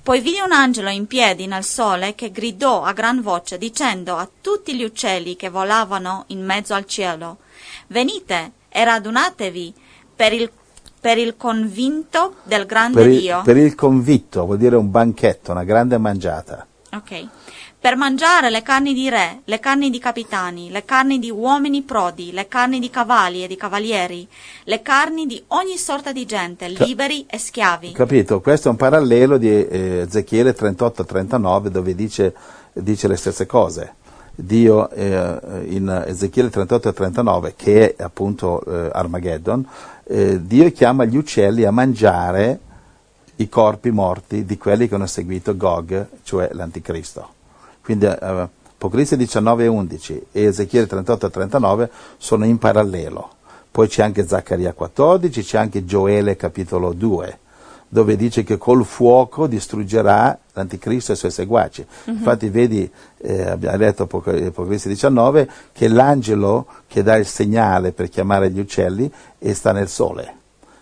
[0.03, 4.27] Poi vidi un angelo in piedi nel sole che gridò a gran voce dicendo a
[4.41, 7.37] tutti gli uccelli che volavano in mezzo al cielo,
[7.87, 9.73] Venite e radunatevi
[10.13, 10.51] per il,
[10.99, 13.41] per il convinto del grande Per il, Dio.
[13.43, 16.67] per il convitto vuol dire un banchetto, una grande mangiata.
[16.93, 17.27] Ok.
[17.84, 22.31] Per mangiare le carni di re, le carni di capitani, le carni di uomini prodi,
[22.31, 24.25] le carni di cavalli e di cavalieri,
[24.63, 27.91] le carni di ogni sorta di gente, liberi e schiavi.
[27.91, 28.39] Capito?
[28.39, 32.34] Questo è un parallelo di eh, Ezechiele 38-39 dove dice,
[32.71, 33.95] dice le stesse cose.
[34.34, 39.67] Dio eh, in Ezechiele 38 e 39, che è appunto eh, Armageddon,
[40.05, 42.59] eh, Dio chiama gli uccelli a mangiare
[43.36, 47.41] i corpi morti di quelli che hanno seguito Gog, cioè l'anticristo.
[47.84, 48.49] Quindi eh,
[48.84, 53.29] Apocalisse 19 e 11 e Ezechiele 38 e 39 sono in parallelo.
[53.71, 57.39] Poi c'è anche Zaccaria 14, c'è anche Gioele capitolo 2,
[57.88, 61.86] dove dice che col fuoco distruggerà l'anticristo e i suoi seguaci.
[62.05, 68.09] Infatti vedi, eh, abbiamo letto Apoc- Apocalisse 19, che l'angelo che dà il segnale per
[68.09, 69.09] chiamare gli uccelli
[69.39, 70.36] e sta nel sole.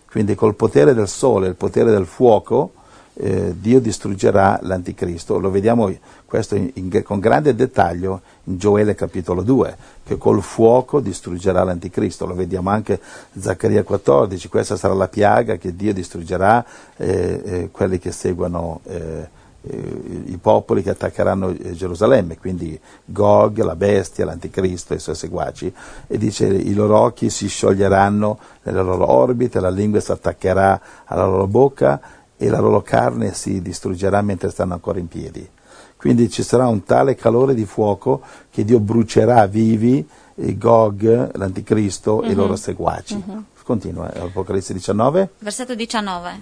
[0.10, 2.74] Quindi col potere del sole, il potere del fuoco,
[3.22, 5.38] eh, Dio distruggerà l'anticristo.
[5.38, 5.93] Lo vediamo
[6.26, 12.26] questo in- in- con grande dettaglio in Gioele capitolo 2, che col fuoco distruggerà l'anticristo.
[12.26, 12.99] Lo vediamo anche
[13.34, 16.65] in Zaccaria 14, questa sarà la piaga che Dio distruggerà
[16.97, 23.76] eh, eh, quelli che seguono eh, eh, i popoli che attaccheranno Gerusalemme, quindi Gog, la
[23.76, 25.72] bestia, l'anticristo e i suoi seguaci,
[26.07, 31.26] e dice i loro occhi si scioglieranno nelle loro orbite, la lingua si attaccherà alla
[31.26, 32.01] loro bocca
[32.42, 35.48] e la loro carne si distruggerà mentre stanno ancora in piedi.
[35.96, 42.24] Quindi ci sarà un tale calore di fuoco che Dio brucerà vivi eh, Gog, l'anticristo
[42.24, 43.24] e i loro seguaci.
[43.64, 45.30] Continua, Apocalisse 19.
[45.38, 46.42] Versetto 19.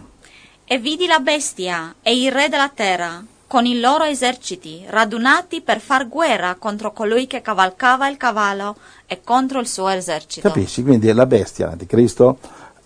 [0.64, 5.82] E vidi la bestia e il re della terra con i loro eserciti radunati per
[5.82, 10.48] far guerra contro colui che cavalcava il cavallo e contro il suo esercito.
[10.48, 10.82] Capisci?
[10.82, 12.38] Quindi la bestia, l'anticristo,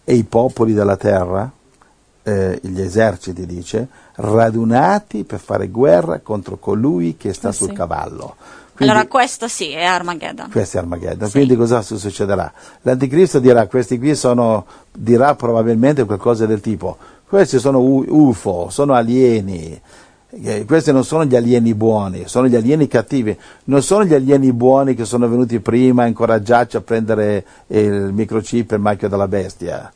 [0.04, 1.52] e i popoli della terra,
[2.24, 7.74] eh, gli eserciti, dice, radunati per fare guerra contro colui che sta Eh sul sì.
[7.74, 8.36] cavallo.
[8.76, 10.50] Quindi- Allora questo sì, è Armageddon.
[10.50, 11.28] questo è Armageddon.
[11.28, 11.34] Sì.
[11.38, 12.52] Quindi cosa su- succederà?
[12.82, 16.98] L'anticristo dirà, questi qui sono, dirà probabilmente qualcosa del tipo,
[17.28, 19.80] questi sono UFO, sono alieni,
[20.32, 24.52] eh, questi non sono gli alieni buoni, sono gli alieni cattivi, non sono gli alieni
[24.52, 29.28] buoni che sono venuti prima a incoraggiarci a prendere il microchip e il marchio della
[29.28, 29.92] bestia.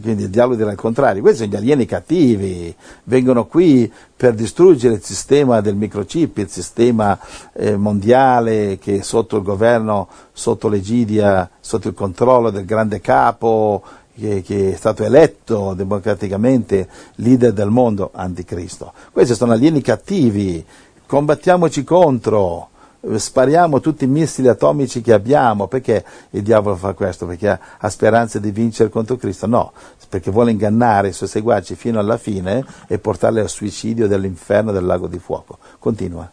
[0.00, 2.74] Quindi il diavolo dirà il contrario, questi sono gli alieni cattivi,
[3.04, 7.18] vengono qui per distruggere il sistema del microchip, il sistema
[7.52, 13.82] eh, mondiale che è sotto il governo, sotto l'egidia, sotto il controllo del grande capo
[14.18, 18.94] che, che è stato eletto democraticamente leader del mondo, anticristo.
[19.12, 20.64] Questi sono alieni cattivi,
[21.04, 22.70] combattiamoci contro
[23.16, 25.66] spariamo tutti i missili atomici che abbiamo.
[25.66, 27.26] Perché il diavolo fa questo?
[27.26, 29.46] Perché ha, ha speranza di vincere contro Cristo?
[29.46, 29.72] No,
[30.08, 34.84] perché vuole ingannare i suoi seguaci fino alla fine e portarli al suicidio dell'inferno del
[34.84, 35.58] lago di fuoco.
[35.78, 36.30] Continua.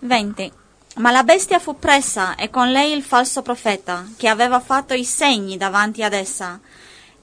[0.00, 0.52] 20.
[0.96, 5.04] Ma la bestia fu presa e con lei il falso profeta, che aveva fatto i
[5.04, 6.60] segni davanti ad essa,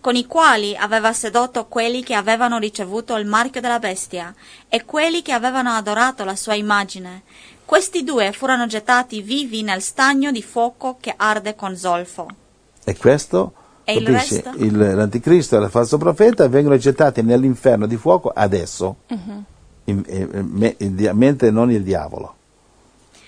[0.01, 4.33] con i quali aveva sedotto quelli che avevano ricevuto il marchio della bestia
[4.67, 7.23] e quelli che avevano adorato la sua immagine.
[7.69, 12.25] Questi due furono gettati vivi nel stagno di fuoco che arde con zolfo.
[12.83, 13.53] E questo,
[13.83, 14.41] E il capisci?
[14.41, 14.51] resto?
[14.57, 18.95] Il- l'anticristo e il falso profeta vengono gettati nell'inferno di fuoco adesso,
[19.83, 22.33] In- eh, me- il dia- mentre non il diavolo.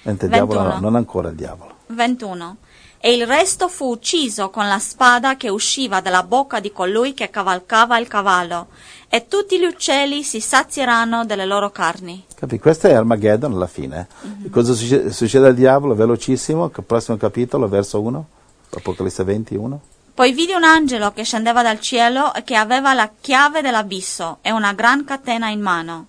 [0.06, 0.90] Mentre il diavolo no, 21.
[0.90, 1.74] non ancora il diavolo.
[1.90, 2.58] 21.
[3.04, 7.32] E il resto fu ucciso con la spada che usciva dalla bocca di colui che
[7.32, 8.68] cavalcava il cavallo,
[9.10, 12.24] e tutti gli uccelli si sazieranno delle loro carni.
[12.36, 12.60] Capi?
[12.60, 14.08] Questo è Armageddon alla fine.
[14.52, 15.96] Cosa succede, succede al diavolo?
[15.96, 18.28] Velocissimo, prossimo capitolo, verso 1,
[18.76, 19.82] Apocalisse 21.
[20.14, 24.52] Poi vidi un angelo che scendeva dal cielo e che aveva la chiave dell'abisso e
[24.52, 26.06] una gran catena in mano.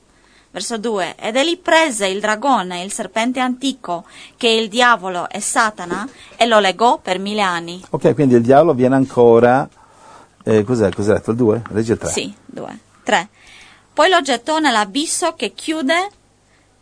[0.52, 1.14] Verso 2.
[1.18, 4.04] Ed egli prese il dragone, il serpente antico,
[4.36, 7.82] che è il diavolo e Satana, e lo legò per mille anni.
[7.88, 9.66] Ok, quindi il diavolo viene ancora...
[10.44, 10.92] Eh, cos'è?
[10.92, 11.30] Cos'è detto?
[11.30, 11.62] Il 2?
[11.70, 12.10] Legge il 3.
[12.10, 12.78] Sì, due.
[13.02, 13.28] Tre.
[13.94, 16.10] Poi lo gettò nell'abisso che chiude,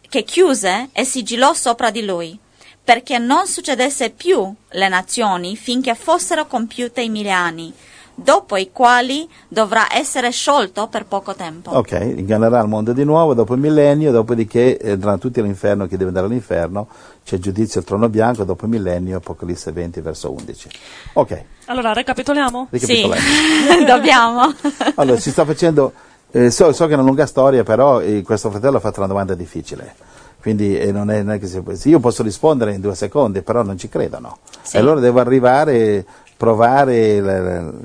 [0.09, 2.37] che chiuse e sigillò sopra di lui,
[2.83, 7.73] perché non succedesse più le nazioni finché fossero compiute i mille anni,
[8.15, 11.71] dopo i quali dovrà essere sciolto per poco tempo.
[11.71, 15.97] Ok, ingannerà il mondo di nuovo dopo il millennio, dopodiché eh, andranno tutti all'inferno, chi
[15.97, 16.89] deve andare all'inferno,
[17.25, 20.69] c'è giudizio al trono bianco, dopo il millennio, Apocalisse 20, verso 11.
[21.15, 22.69] Ok, Allora, ricapitoliamo?
[22.73, 23.85] Sì, ricapitolando.
[23.87, 24.55] dobbiamo.
[24.97, 25.93] Allora, si sta facendo,
[26.31, 29.09] eh, so, so che è una lunga storia, però eh, questo fratello ha fatto una
[29.09, 29.95] domanda difficile.
[30.41, 33.43] Quindi eh, non, è, non è che si sì, io posso rispondere in due secondi,
[33.43, 34.39] però non ci credono.
[34.63, 34.77] Sì.
[34.77, 36.05] E allora devo arrivare,
[36.41, 37.19] provare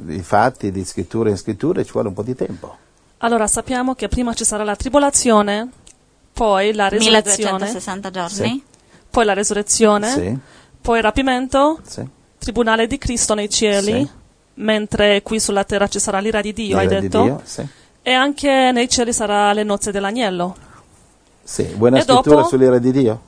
[0.08, 2.74] i fatti di scrittura in scrittura ci vuole un po' di tempo.
[3.18, 5.68] Allora, sappiamo che prima ci sarà la tribolazione,
[6.32, 8.30] poi la resurrezione, 1260 giorni.
[8.30, 8.64] Sì.
[9.10, 10.38] poi la resurrezione, Sì,
[10.80, 12.08] poi il rapimento, sì.
[12.38, 14.10] tribunale di Cristo nei cieli, Sì.
[14.56, 17.24] mentre qui sulla terra ci sarà l'ira di Dio, hai L'ira di detto?
[17.24, 17.68] Dio, sì.
[18.04, 20.56] E anche nei cieli sarà le nozze dell'agnello.
[21.44, 22.48] Sì, vuoi una E scrittura dopo?
[22.48, 23.22] sull'ira di Dio?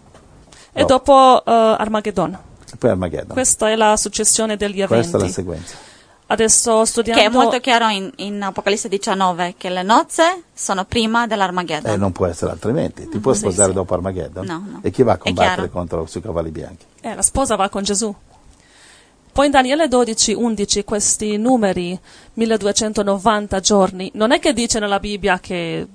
[0.72, 0.86] E No.
[0.88, 2.38] dopo eh, Armageddon.
[2.78, 3.34] Poi Armageddon.
[3.34, 5.10] Questa è la successione degli eventi.
[5.10, 5.76] Questa è la sequenza.
[6.30, 7.22] Adesso studiando...
[7.22, 11.92] Che è molto chiaro in, in Apocalisse 19 che le nozze sono prima dell'Armageddon.
[11.94, 13.08] Eh, non può essere altrimenti.
[13.08, 13.76] Ti puoi Sì, sposare sì.
[13.76, 14.46] dopo Armageddon?
[14.46, 14.80] No, no.
[14.84, 16.86] E chi va a combattere contro sui cavalli bianchi?
[17.00, 18.14] Eh, la sposa va con Gesù.
[19.32, 21.98] Poi in Daniele 12, 11, questi numeri,
[22.34, 25.88] 1290 giorni, non è che dice nella Bibbia che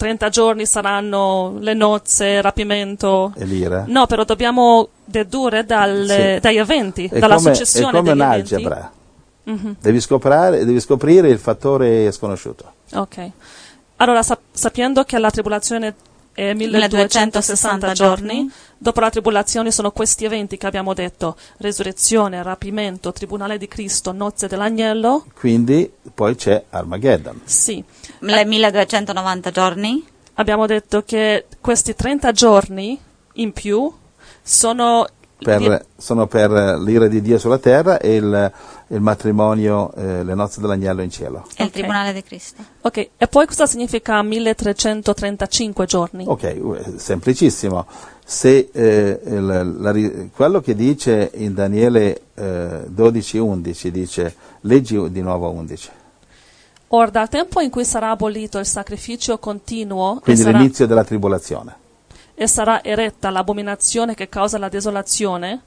[0.00, 3.34] 30 giorni saranno le nozze, rapimento.
[3.36, 3.84] E l'ira?
[3.86, 6.40] No, però dobbiamo dedurre dalle- Sì.
[6.40, 8.90] dagli eventi, È dalla come, successione è come un'algebra.
[9.42, 12.72] Devi, scoprire, devi scoprire il fattore sconosciuto.
[12.94, 13.30] Ok.
[13.96, 15.94] Allora, sap- sapendo che la tribolazione
[16.48, 18.50] è 1260 giorni, giorni.
[18.78, 24.48] dopo la tribolazione sono questi eventi che abbiamo detto, resurrezione, rapimento, tribunale di Cristo, nozze
[24.48, 27.42] dell'agnello, Quindi poi c'è Armageddon.
[27.44, 27.82] sì.
[28.20, 30.04] Le 1290 giorni.
[30.34, 32.98] Abbiamo detto che questi 30 giorni
[33.34, 33.92] in più
[34.42, 35.06] sono
[35.42, 38.52] per- Di- sono per l'ira di Dio sulla terra e il,
[38.88, 41.46] il matrimonio, eh, le nozze dell'agnello in cielo.
[41.54, 42.62] È il tribunale di Cristo.
[42.82, 46.24] Ok, e poi cosa significa 1335 giorni?
[46.26, 46.58] Ok, eh,
[46.96, 47.86] semplicissimo.
[48.24, 55.20] Se eh, il- la ri- quello che dice in Daniele eh, 12:11 dice leggi di
[55.20, 55.90] nuovo 11,
[56.92, 61.04] Or dal tempo in cui sarà abolito il sacrificio continuo e quindi sarà, l'inizio della
[61.04, 61.74] tribolazione.
[62.40, 65.60] E sarà eretta l'abominazione che causa la desolazione,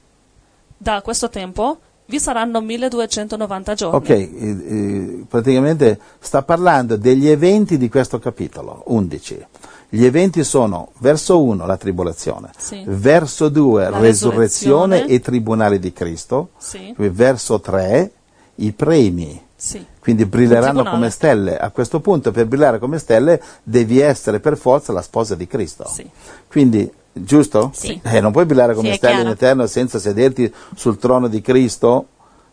[0.76, 3.96] da questo tempo vi saranno 1290 giorni.
[3.96, 9.46] Ok, eh, eh, praticamente sta parlando degli eventi di questo capitolo 11.
[9.88, 12.82] Gli eventi sono verso 1 la tribolazione, Sì.
[12.84, 15.06] verso 2 La resurrezione resurrezione.
[15.06, 18.10] e tribunale di Cristo, Sì, verso 3
[18.56, 21.56] i premi, sì, quindi brilleranno come stelle.
[21.56, 25.86] A questo punto per brillare come stelle devi essere per forza la sposa di Cristo.
[25.88, 26.08] sì.
[26.48, 27.70] Quindi, giusto?
[27.74, 27.98] Sì.
[28.02, 32.06] Eh, non puoi brillare come stelle in eterno senza sederti sul trono di Cristo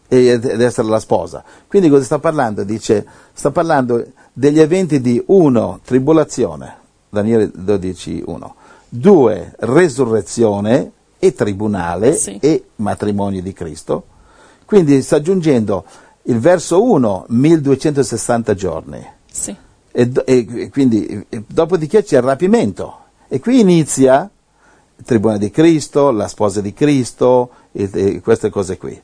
[0.08, 1.44] ed essere la sposa.
[1.68, 2.64] Quindi cosa sta parlando?
[2.64, 5.80] Dice, sta parlando degli eventi di 1.
[5.86, 6.78] Tribolazione,
[7.10, 8.56] Daniele 12, 1.
[8.90, 9.54] 2.
[9.60, 12.38] Resurrezione e tribunale Sì.
[12.42, 14.06] e matrimonio di Cristo.
[14.66, 15.86] Quindi sta aggiungendo
[16.24, 19.08] il verso 1, 1260 giorni.
[19.32, 19.56] sì.
[19.94, 24.30] E, e quindi e dopodiché c'è il rapimento e qui inizia
[24.96, 29.00] il tribunale di Cristo, la sposa di Cristo e, e queste cose qui.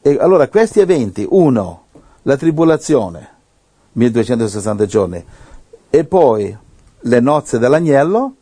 [0.00, 1.84] E allora questi eventi, uno,
[2.22, 3.28] la tribolazione,
[3.92, 5.24] 1260 giorni,
[5.90, 6.56] e poi
[7.00, 8.34] le nozze dell'agnello,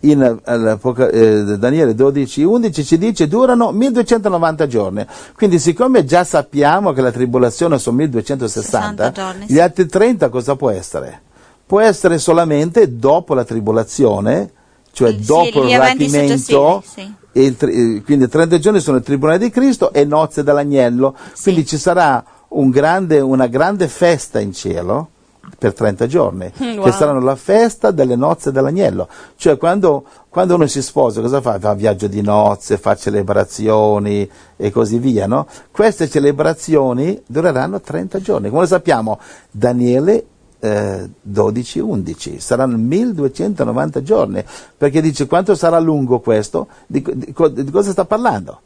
[0.00, 5.06] in eh, Daniele 12, 11 ci dice durano 1290 giorni.
[5.36, 9.60] Quindi siccome già sappiamo che la tribolazione sono 1260, 60 giorni, gli sì.
[9.60, 11.22] altri 30 cosa può essere?
[11.66, 14.50] Può essere solamente dopo la tribolazione,
[14.92, 17.14] cioè Sì, dopo il rapimento, sì.
[17.32, 21.14] il tri- eh, quindi 30 giorni sono il tribunale di Cristo e nozze dell'agnello.
[21.40, 25.10] Quindi ci sarà un grande- una grande festa in cielo
[25.58, 26.82] per 30 giorni, wow.
[26.82, 29.08] che saranno la festa delle nozze dell'agnello.
[29.36, 31.58] Cioè quando, quando uno si sposa, cosa fa?
[31.58, 35.46] Fa viaggio di nozze, fa celebrazioni e così via, no?
[35.70, 38.48] Queste celebrazioni dureranno 30 giorni.
[38.48, 39.18] Come lo sappiamo,
[39.50, 40.24] Daniele
[40.60, 44.44] eh, 12-11, saranno 1290 giorni,
[44.76, 46.68] perché dice quanto sarà lungo questo?
[46.86, 48.60] Di, di- di cosa sta parlando?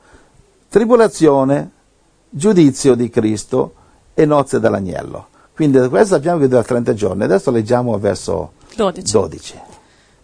[0.69, 1.71] Tribolazione,
[2.29, 3.75] giudizio di Cristo
[4.13, 5.29] e nozze dell'agnello.
[5.55, 7.23] Quindi da questo sappiamo che dura 30 giorni.
[7.25, 9.13] Adesso leggiamo verso 12.
[9.13, 9.61] 12.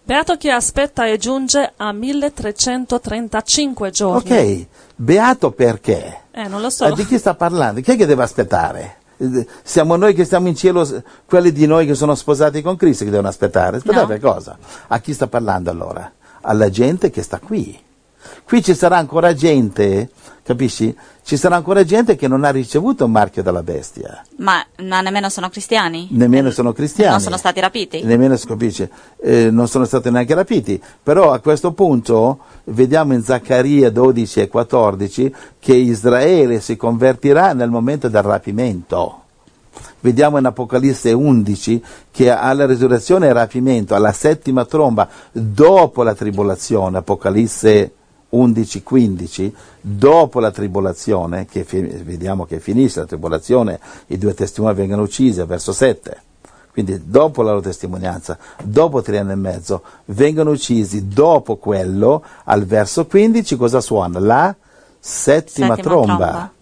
[0.03, 4.31] Beato chi aspetta e giunge a 1335 giorni.
[4.31, 4.67] Ok,
[4.97, 6.23] beato perché?
[6.33, 6.87] Eh, non lo so.
[6.87, 7.81] Eh, di chi sta parlando?
[7.81, 8.97] Chi è che deve aspettare?
[9.63, 10.89] Siamo noi che stiamo in cielo,
[11.27, 13.77] quelli di noi che sono sposati con Cristo che devono aspettare.
[13.77, 14.33] Aspettare No.
[14.33, 14.57] cosa?
[14.89, 16.11] A chi sta parlando allora?
[16.41, 17.79] Alla gente che sta qui.
[18.45, 20.11] Qui ci sarà ancora gente,
[20.43, 20.95] capisci?
[21.23, 24.25] Ci sarà ancora gente che non ha ricevuto un marchio dalla bestia.
[24.39, 26.09] Ma, ma nemmeno sono cristiani?
[26.11, 27.13] Nemmeno sono cristiani.
[27.13, 28.03] Non sono stati rapiti?
[28.03, 28.89] Nemmeno, capisci?
[29.23, 30.83] Eh, non sono stati neanche rapiti.
[31.03, 37.71] Però a questo punto vediamo in Zaccaria 12 e 14 che Israele si convertirà nel
[37.71, 39.19] momento del rapimento.
[40.01, 46.99] Vediamo in Apocalisse 11 che alla risurrezione e rapimento, alla settima tromba, dopo la tribolazione,
[46.99, 47.93] Apocalisse
[48.33, 55.43] 11-15, dopo la tribolazione, che vediamo che finisce la tribolazione, i due testimoni vengono uccisi,
[55.43, 56.23] verso 7.
[56.73, 62.65] Quindi dopo la loro testimonianza, dopo tre anni e mezzo, vengono uccisi, dopo quello, al
[62.65, 64.21] verso 15, cosa suona?
[64.21, 64.55] La
[64.99, 66.53] settima, Settima tromba, tromba.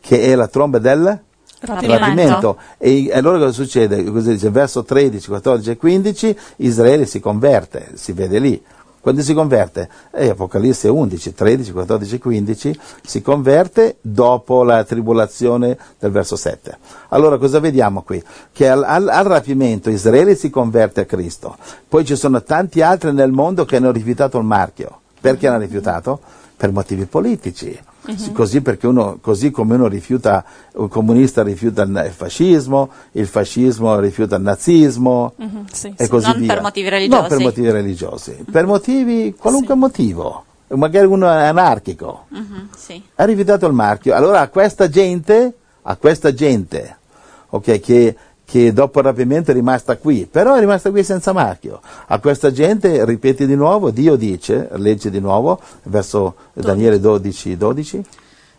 [0.00, 1.20] che è la tromba del
[1.60, 2.58] rapimento.
[2.78, 4.02] E allora cosa succede?
[4.04, 4.50] Cosa dice?
[4.50, 8.62] Verso 13, 14 e 15, Israele si converte, si vede lì.
[9.06, 9.88] Quando si converte?
[10.10, 16.76] È Apocalisse 11, 13, 14 e 15, si converte dopo la tribolazione del verso 7.
[17.10, 18.20] Allora cosa vediamo qui?
[18.50, 21.56] Che al, al- al rapimento Israele si converte a Cristo,
[21.88, 24.98] poi ci sono tanti altri nel mondo che hanno rifiutato il marchio.
[25.20, 26.18] Perché hanno rifiutato?
[26.56, 27.78] Per motivi politici.
[28.16, 30.44] Sì, Così, perché uno, così come uno rifiuta,
[30.74, 36.08] un comunista rifiuta il fascismo, il fascismo rifiuta il nazismo, Mhm, sì, e sì.
[36.08, 36.52] così Non via.
[36.54, 37.20] per motivi religiosi.
[37.20, 39.80] Non per motivi religiosi, per motivi, qualunque Sì.
[39.80, 40.44] motivo.
[40.68, 43.02] Magari uno è anarchico, Mhm, sì.
[43.16, 44.14] ha rifiutato il marchio.
[44.14, 45.52] Allora a questa gente,
[45.82, 46.96] a questa gente,
[47.50, 48.16] ok, che,
[48.46, 51.80] che dopo il rapimento è rimasta qui, però è rimasta qui senza marchio.
[52.06, 58.04] A questa gente, ripeti di nuovo, Dio dice, legge di nuovo, verso Daniele 12, 12.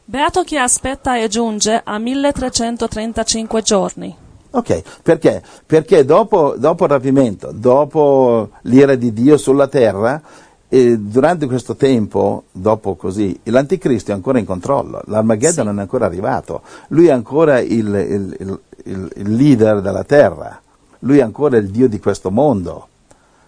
[0.04, 4.16] Beato chi aspetta e giunge a 1335 giorni.
[4.52, 5.42] Ok, perché?
[5.66, 10.22] Perché dopo, dopo il rapimento, dopo l'ira di Dio sulla terra,
[10.70, 15.64] e durante questo tempo, dopo così, l'anticristo è ancora in controllo, l'Armageddon Sì.
[15.64, 20.60] non è ancora arrivato, lui è ancora il, il- il- il- il leader della terra,
[21.00, 22.88] lui è ancora il Dio di questo mondo,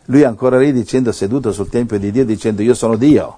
[0.05, 3.37] lui è ancora lì dicendo seduto sul tempio di Dio dicendo io sono Dio.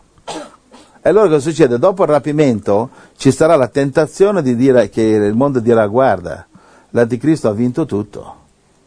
[1.04, 1.80] E allora cosa succede?
[1.80, 6.45] Dopo il rapimento ci sarà la tentazione di dire che il mondo dirà guarda,
[6.91, 8.36] l'anticristo ha vinto tutto,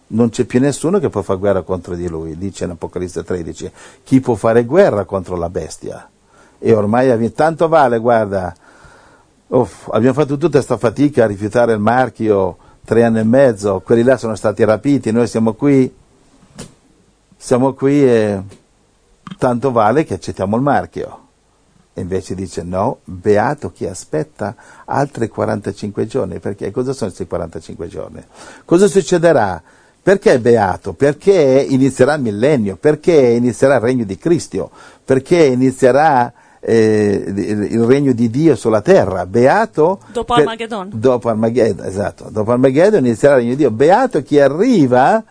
[0.08, 3.70] non c'è più nessuno che può fare guerra contro di lui, dice in Apocalisse 13,
[4.04, 6.08] chi può fare guerra contro la bestia?
[6.58, 8.54] E ormai tanto vale, guarda,
[9.48, 14.02] uff, abbiamo fatto tutta questa fatica a rifiutare il marchio, tre anni e mezzo, quelli
[14.02, 15.92] là sono stati rapiti, noi siamo qui,
[17.36, 18.42] siamo qui e
[19.38, 21.22] tanto vale che accettiamo il marchio.
[21.96, 24.54] E invece dice no, beato chi aspetta
[24.84, 28.22] altri 45 giorni, perché cosa sono questi 45 giorni?
[28.64, 29.62] Cosa succederà?
[30.02, 30.92] Perché è beato?
[30.92, 34.70] Perché inizierà il millennio, perché inizierà il regno di Cristo,
[35.04, 36.30] perché inizierà
[36.66, 39.26] eh, il regno di Dio sulla terra.
[39.26, 40.90] Beato Dopo per- Armageddon.
[40.94, 42.28] Dopo Armageddon, esatto.
[42.30, 43.70] Dopo Armageddon inizierà il regno di Dio.
[43.70, 45.22] Beato chi arriva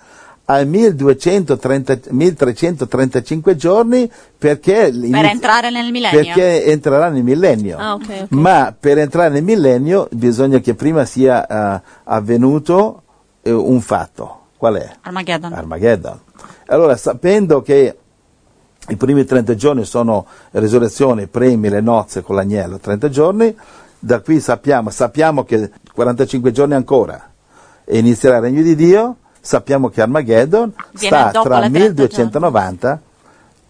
[0.45, 6.21] ai 1230 1335 giorni perché Per inizia- entrare nel millennio.
[6.21, 7.77] perché entrerà nel millennio.
[7.77, 8.27] Ah, ok, ok.
[8.31, 13.01] Ma per entrare nel millennio bisogna che prima sia eh, avvenuto
[13.41, 14.39] eh, un fatto.
[14.57, 14.89] Qual è?
[15.01, 15.53] Armageddon.
[15.53, 16.19] Armageddon.
[16.67, 17.97] Allora, sapendo che
[18.89, 23.55] i primi 30 giorni sono resurrezione, premi, le nozze con l'agnello, 30 giorni,
[23.97, 27.29] da qui sappiamo, sappiamo che 45 giorni ancora.
[27.85, 33.01] E inizierà il regno di Dio, sappiamo che Armageddon Viene sta tra le 30 1290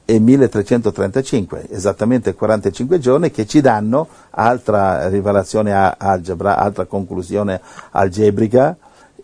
[0.05, 7.61] e 1335, esattamente 45 giorni che ci danno altra rivelazione a- algebra, altra conclusione
[7.91, 8.76] algebrica,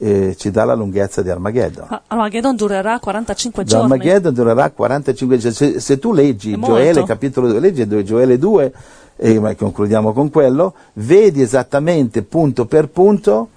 [0.02, 1.88] eh, ci dà la lunghezza di Armageddon.
[1.90, 3.84] Ma Armageddon durerà 45 giorni.
[3.92, 5.56] Armageddon durerà 45 giorni.
[5.56, 8.74] Se, se tu leggi Gioele capitolo 2, leggi Gioele 2,
[9.18, 13.50] e ma concludiamo con quello, vedi esattamente punto per punto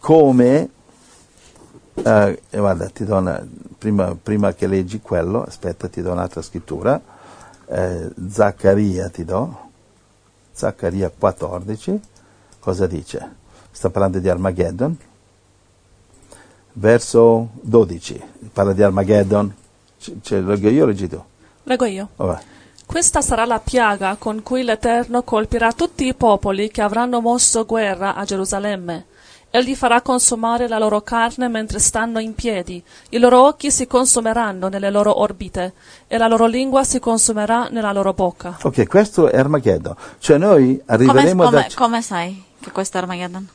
[0.00, 0.68] come,
[1.94, 3.46] eh, guarda, ti do una-
[3.78, 7.00] prima, prima che leggi quello, aspetta, ti do un'altra scrittura,
[7.66, 9.58] eh, Zaccaria ti do,
[10.52, 12.00] Zaccaria 14,
[12.58, 13.34] cosa dice?
[13.70, 14.96] Sta parlando di Armageddon,
[16.74, 18.20] verso 12,
[18.52, 19.54] parla di Armageddon,
[20.00, 21.22] C- c'è- leggo io o leggi tu?
[21.64, 22.08] Leggo io.
[22.16, 22.42] Vabbè.
[22.86, 28.14] Questa sarà la piaga con cui l'Eterno colpirà tutti i popoli che avranno mosso guerra
[28.14, 29.06] a Gerusalemme.
[29.50, 34.68] Egli farà consumare la loro carne mentre stanno in piedi, i loro occhi si consumeranno
[34.68, 35.74] nelle loro orbite,
[36.08, 38.58] e la loro lingua si consumerà nella loro bocca.
[38.62, 41.74] Ok, questo è Armageddon, cioè noi Come, arriveremo come- da...
[41.76, 43.48] come sai che questo è Armageddon?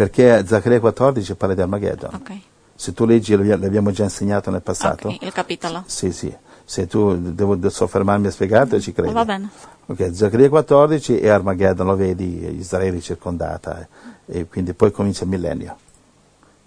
[0.00, 2.14] Perché Zaccaria 14 parla di Armageddon.
[2.14, 2.32] Ok.
[2.74, 5.08] Se tu leggi, l'abbia- l'abbiamo già insegnato nel passato.
[5.08, 5.82] Ok, il capitolo.
[5.84, 6.34] Sì, sì.
[6.64, 9.12] Se tu devo soffermarmi a spiegarti, ci credi.
[9.12, 9.50] Va bene.
[9.84, 13.86] Ok, Zaccaria 14 e Armageddon, lo vedi, Israele circondata,
[14.26, 15.76] eh, e quindi poi comincia il millennio.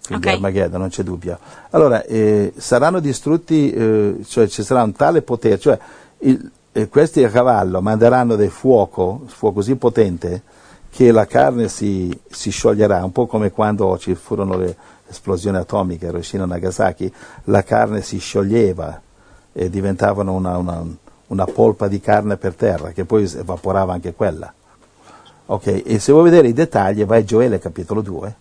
[0.06, 0.34] Quindi Ok.
[0.34, 1.36] Armageddon, non c'è dubbio.
[1.70, 5.76] Allora, eh, saranno distrutti, eh, cioè ci sarà un tale potere, cioè
[6.18, 10.42] il- eh, questi a cavallo manderanno del fuoco, fuoco così potente,
[10.94, 14.76] che la carne si, si scioglierà, un po' come quando ci furono le
[15.08, 17.12] esplosioni atomiche a Hiroshima e Nagasaki,
[17.44, 19.00] la carne si scioglieva
[19.52, 20.84] e diventavano una, una-
[21.26, 24.52] una polpa di carne per terra, che poi evaporava anche quella.
[25.46, 28.36] Ok, e se vuoi vedere i dettagli vai a Gioele capitolo 2.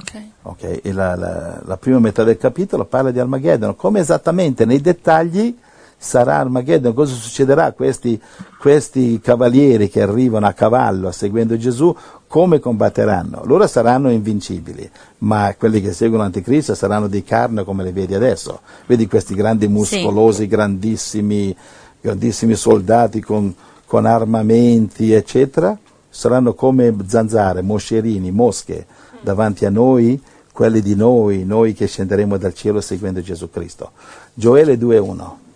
[0.00, 0.22] Ok.
[0.42, 4.80] Ok, e la, la- la prima metà del capitolo parla di Armageddon, come esattamente nei
[4.80, 5.58] dettagli
[5.98, 8.20] sarà Armageddon, cosa succederà a questi,
[8.58, 11.94] questi cavalieri che arrivano a cavallo seguendo Gesù,
[12.28, 13.42] come combatteranno?
[13.44, 14.88] Loro saranno invincibili,
[15.18, 18.60] ma quelli che seguono l'Anticristo saranno di carne come le vedi adesso.
[18.86, 21.54] Vedi questi grandi muscolosi, grandissimi,
[22.00, 23.52] grandissimi soldati con,
[23.84, 25.76] con armamenti, eccetera,
[26.08, 28.86] saranno come zanzare, moscerini, mosche
[29.20, 30.20] davanti a noi,
[30.52, 33.92] quelli di noi, noi che scenderemo dal cielo seguendo Gesù Cristo.
[34.34, 35.47] Gioele 2.1,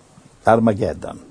[0.43, 1.31] Armageddon.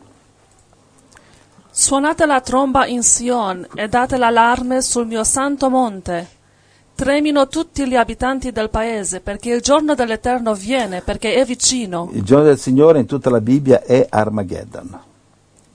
[1.73, 6.39] Suonate la tromba in Sion e date l'allarme sul mio santo monte.
[6.93, 12.09] Tremino tutti gli abitanti del paese, perché il giorno dell'Eterno viene, perché è vicino.
[12.11, 14.99] Il giorno del Signore in tutta la Bibbia è Armageddon.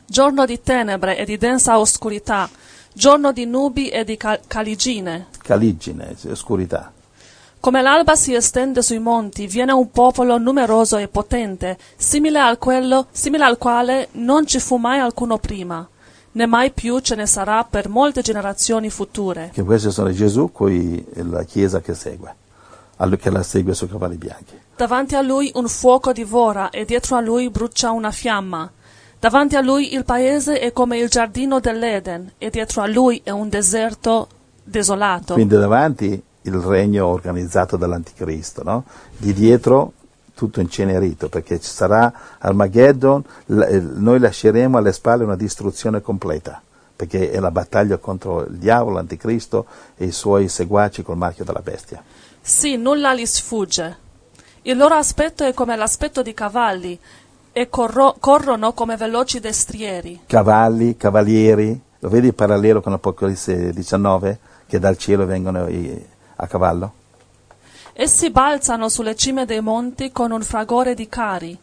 [0.07, 2.49] Giorno di tenebre e di densa oscurità,
[2.93, 5.27] giorno di nubi e di cal- caligine.
[5.43, 6.93] Caligine, oscurità.
[7.61, 13.07] Come l'alba si estende sui monti, viene un popolo numeroso e potente, simile al, quello,
[13.11, 15.87] simile al quale non ci fu mai alcuno prima,
[16.33, 19.51] né mai più ce ne sarà per molte generazioni future.
[19.53, 22.35] Che questo sono Gesù con la Chiesa che segue,
[23.19, 24.55] che la segue sui cavalli bianchi.
[24.77, 28.71] Davanti a lui un fuoco divora e dietro a lui brucia una fiamma.
[29.19, 33.31] Davanti a lui il paese è come il giardino dell'Eden e dietro a lui è
[33.31, 34.29] un deserto
[34.63, 35.35] desolato.
[35.35, 38.85] Quindi davanti il regno organizzato dall'anticristo, no?
[39.17, 39.93] di dietro
[40.35, 46.61] tutto incenerito, perché ci sarà Armageddon, eh, noi lasceremo alle spalle una distruzione completa,
[46.95, 49.67] perché è la battaglia contro il diavolo, l'anticristo
[49.97, 52.03] e i suoi seguaci col marchio della bestia.
[52.41, 54.05] Sì, nulla gli sfugge.
[54.63, 56.99] Il loro aspetto è come l'aspetto di cavalli
[57.53, 60.21] e corro- corrono come veloci destrieri.
[60.27, 66.05] Cavalli, cavalieri, lo vedi il parallelo con Apocalisse 19, che dal cielo vengono i-
[66.37, 66.93] a cavallo?
[67.93, 71.59] Essi balzano sulle cime dei monti con un fragore di cari,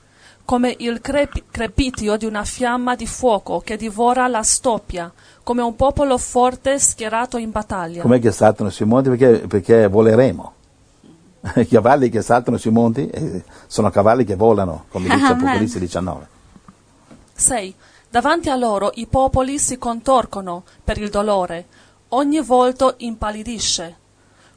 [0.45, 5.11] come il crepi- crepitio di una fiamma di fuoco che divora la stoppia,
[5.43, 8.01] come un popolo forte schierato in battaglia.
[8.01, 9.09] Com'è che saltano sui monti?
[9.09, 10.53] Perché, perché voleremo.
[11.55, 15.25] I cavalli che saltano sui monti eh, sono cavalli che volano, come dice.
[15.33, 16.27] Apocalisse 19.
[17.35, 17.75] 6.
[18.09, 21.65] Davanti a loro i popoli si contorcono per il dolore,
[22.09, 23.97] ogni volto impallidisce.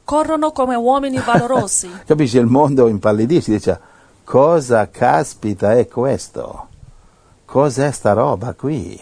[0.07, 1.89] Corrono come uomini valorosi.
[2.07, 2.37] Capisci?
[2.37, 3.77] Il mondo impallidisce, dice,
[4.23, 6.67] cosa caspita è questo?
[7.43, 8.97] Cos'è sta roba qui?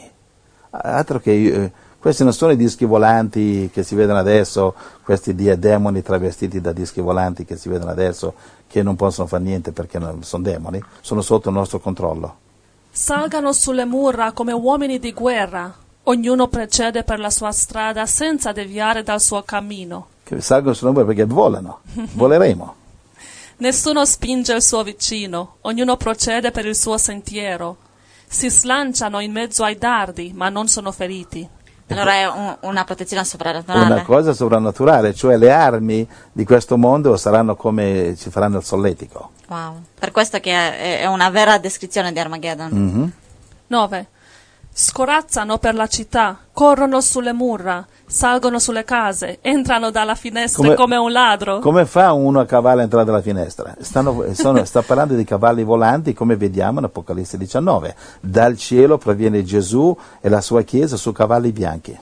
[0.71, 1.31] Altro che...
[1.31, 4.73] eh, questi non sono i dischi volanti che si vedono adesso,
[5.03, 8.33] questi di- demoni travestiti da dischi volanti che si vedono adesso,
[8.65, 12.35] che non possono fare niente perché non- sono demoni, sono sotto il nostro controllo.
[12.89, 15.71] Salgano sulle mura come uomini di guerra.
[16.01, 20.07] Ognuno procede per la sua strada senza deviare dal suo cammino.
[20.25, 21.81] Che salgono sulla mura perché volano,
[22.13, 22.75] voleremo.
[23.57, 27.77] Nessuno spinge il suo vicino, ognuno procede per il suo sentiero.
[28.27, 31.47] Si slanciano in mezzo ai dardi, ma non sono feriti.
[31.89, 33.85] Allora è un- una protezione soprannaturale.
[33.85, 39.29] Una cosa sovrannaturale, cioè le armi di questo mondo saranno come ci faranno il solletico.
[39.47, 39.79] Wow.
[39.99, 42.71] Per questo che è, è una vera descrizione di Armageddon.
[42.71, 43.11] Mhm.
[43.67, 44.07] 9.
[44.77, 50.97] Scorazzano per la città, corrono sulle mura, salgono sulle case, entrano dalla finestra Come- come,
[50.97, 51.59] un ladro.
[51.59, 53.73] Come fa uno a cavallo a entrare dalla finestra?
[53.79, 57.95] Stanno- sono- sta parlando di cavalli volanti come vediamo in Apocalisse 19.
[58.19, 61.97] Dal cielo proviene Gesù e la sua chiesa su cavalli bianchi.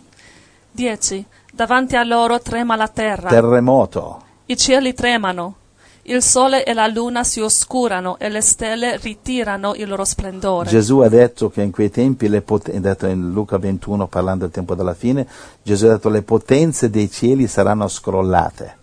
[0.72, 1.24] 10.
[1.54, 3.30] Davanti a loro trema la terra.
[3.30, 4.22] Terremoto.
[4.48, 5.58] I cieli tremano.
[6.05, 10.69] Il sole e la luna si oscurano e le stelle ritirano il loro splendore.
[10.69, 14.53] Gesù ha detto che in quei tempi, le pot- detto in Luca 21 parlando del
[14.53, 15.25] tempo della fine,
[15.61, 18.77] Gesù ha detto le potenze dei cieli saranno scrollate.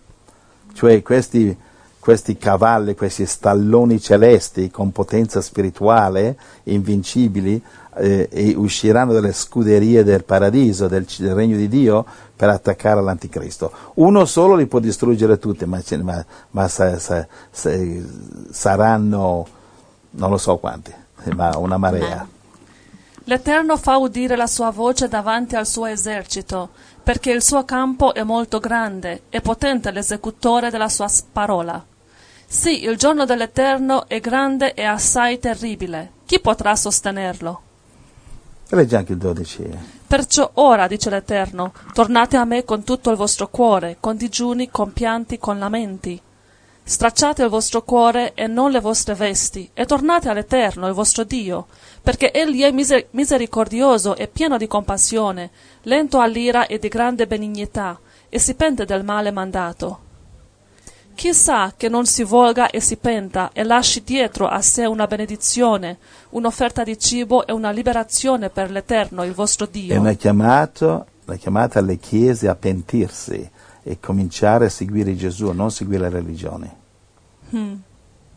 [0.73, 1.55] Cioè questi,
[2.01, 7.63] questi cavalli, questi stalloni celesti con potenza spirituale, invincibili,
[7.95, 12.05] eh, e usciranno dalle scuderie del paradiso, del, del regno di Dio,
[12.35, 13.71] per attaccare l'anticristo.
[13.95, 17.77] Uno solo li può distruggere tutti, ma, ma- ma sa- sa- sa-
[18.49, 19.47] saranno
[20.11, 20.93] non lo so quanti,
[21.35, 22.27] ma una marea.
[23.25, 26.69] L'Eterno fa udire la sua voce davanti al suo esercito,
[27.03, 31.85] perché il suo campo è molto grande e potente l'esecutore della sua parola.
[32.53, 36.11] Sì, il giorno dell'Eterno è grande e assai terribile.
[36.25, 37.61] Chi potrà sostenerlo?
[38.67, 39.69] Leggi anche il 12.
[40.05, 44.91] Perciò ora, dice l'Eterno, tornate a me con tutto il vostro cuore, con digiuni, con
[44.91, 46.21] pianti, con lamenti.
[46.83, 51.67] Stracciate il vostro cuore e non le vostre vesti, e tornate all'Eterno, il vostro Dio,
[52.01, 55.51] perché Egli è miser- misericordioso e pieno di compassione,
[55.83, 57.97] lento all'ira e di grande benignità,
[58.27, 60.09] e si pente del male mandato.
[61.13, 65.97] Chissà che non si volga e si penta e lasci dietro a sé una benedizione,
[66.29, 69.99] un'offerta di cibo e una liberazione per l'Eterno, il vostro È Dio.
[69.99, 73.49] una chiamata, una chiamata alle chiese a pentirsi
[73.83, 76.71] e cominciare a seguire Gesù, non seguire le religioni.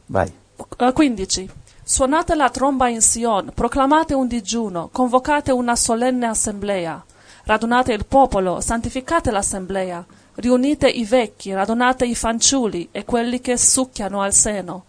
[0.06, 0.32] Vai.
[0.76, 1.50] Eh, 15.
[1.82, 7.04] Suonate la tromba in Sion, proclamate un digiuno, convocate una solenne assemblea,
[7.44, 10.04] radunate il popolo, santificate l'assemblea,
[10.36, 14.84] riunite i vecchi, radunate i fanciulli e quelli che succhiano al seno.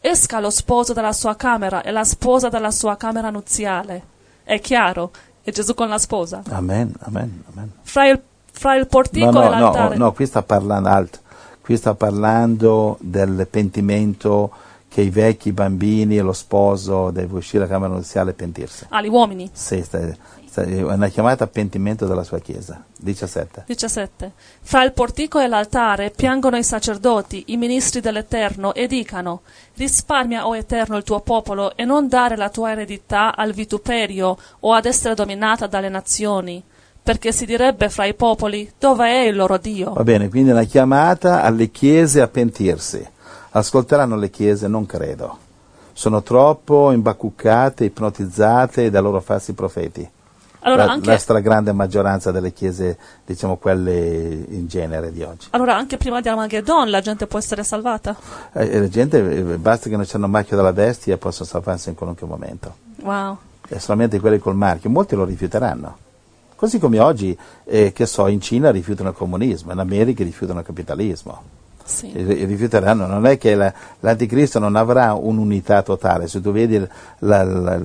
[0.00, 4.02] Esca lo sposo dalla sua camera e la sposa dalla sua camera nuziale.
[4.44, 5.10] È chiaro,
[5.42, 6.42] è Gesù con la sposa.
[6.50, 7.72] Amen, amen, amen.
[7.82, 8.20] Fra il,
[8.52, 9.96] fra il portico No, e no, no, l'altare.
[9.96, 11.20] no, qui sta parlando alt-
[11.60, 14.52] Qui sta parlando del pentimento
[14.88, 18.86] che i vecchi, i bambini e lo sposo deve uscire dalla camera nuziale e pentirsi.
[18.90, 19.50] Ah, gli uomini.
[19.52, 20.16] Sì, sta- sta-
[20.62, 22.84] è una chiamata a pentimento della sua chiesa.
[22.98, 23.64] 17.
[23.66, 24.32] 17.
[24.60, 29.42] Fra il portico e l'altare piangono i sacerdoti, i ministri dell'Eterno, e dicano:
[29.74, 34.72] Risparmia, o Eterno, il tuo popolo, e non dare la tua eredità al vituperio o
[34.72, 36.62] ad essere dominata dalle nazioni.
[37.02, 39.92] Perché si direbbe fra i popoli: Dove è il loro Dio?
[39.92, 43.06] Va bene, quindi una chiamata alle chiese a pentirsi.
[43.50, 44.68] Ascolteranno le chiese?
[44.68, 45.44] Non credo.
[45.98, 50.06] sono troppo imbacuccate, ipnotizzate dai loro falsi profeti.
[50.66, 55.46] Allora la, anche, la stragrande maggioranza delle chiese, diciamo quelle in genere di oggi.
[55.50, 58.16] allora anche prima di Armageddon la gente può essere salvata.
[58.52, 61.94] Eh, e la gente, eh, basta che non c'hanno marchio della bestia possono salvarsi in
[61.94, 62.74] qualunque momento.
[63.02, 63.38] Wow.
[63.68, 65.96] E solamente quelli col marchio, molti lo rifiuteranno.
[66.56, 70.66] Così come oggi, eh, che so, in Cina rifiutano il comunismo, in America rifiutano il
[70.66, 71.42] capitalismo.
[71.84, 72.10] Sì.
[72.12, 76.78] Rifiuteranno, non è che la- l'anticristo non avrà un'unità totale, se tu vedi
[77.20, 77.80] la, la-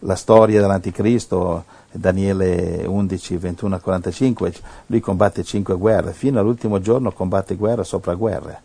[0.00, 1.64] la storia dell'anticristo,
[1.96, 4.52] Daniele 11, 21 a 45,
[4.86, 8.62] lui combatte cinque guerre, fino all'ultimo giorno combatte guerra sopra guerre.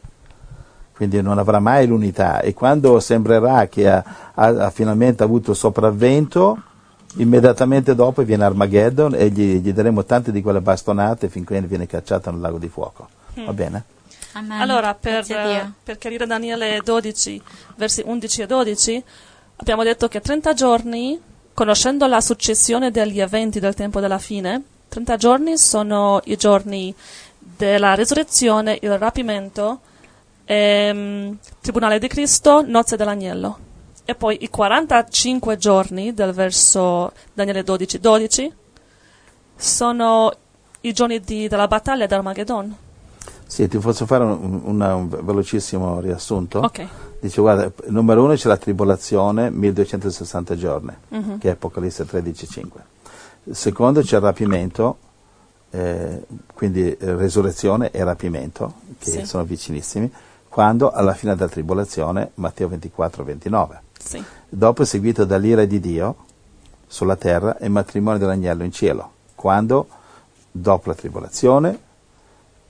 [0.96, 4.04] Quindi non avrà mai l'unità e quando sembrerà che ha,
[4.34, 6.62] ha- ha finalmente avuto il sopravvento,
[7.18, 12.32] immediatamente dopo viene Armageddon e gli, gli daremo tante di quelle bastonate finché viene cacciato
[12.32, 13.08] nel lago di fuoco.
[13.46, 13.84] Va bene?
[14.34, 14.60] Amen.
[14.60, 17.42] Allora, per, eh, per chiarire Daniele 12,
[17.78, 19.04] versi 11 e 12,
[19.56, 21.20] abbiamo detto che 30 giorni,
[21.60, 26.96] conoscendo la successione degli eventi del tempo della fine, 30 giorni sono i giorni
[27.38, 29.82] della resurrezione, il rapimento,
[30.46, 33.58] ehm, tribunale di Cristo, nozze dell'agnello.
[34.06, 38.54] E poi i 45 giorni del verso Daniele 12, 12
[39.58, 40.32] sono
[40.80, 42.74] i giorni di- della battaglia di Armageddon.
[43.46, 46.60] Sì, ti posso fare un, una- un velocissimo riassunto?
[46.60, 46.88] Ok.
[47.20, 51.38] Dice, guarda, numero uno c'è la tribolazione, 1260 giorni, Mhm.
[51.40, 52.80] che è Apocalisse 13.5.
[53.44, 54.98] Il secondo c'è il rapimento,
[55.72, 56.24] eh,
[56.54, 59.26] quindi eh, resurrezione e rapimento, che Sì.
[59.26, 60.10] sono vicinissimi,
[60.48, 63.82] quando alla fine della tribolazione, Matteo 24-29.
[64.02, 64.24] Sì.
[64.48, 66.16] Dopo è seguito dall'ira di Dio
[66.88, 69.88] sulla terra e il matrimonio dell'agnello in cielo, quando
[70.52, 71.80] dopo la tribolazione,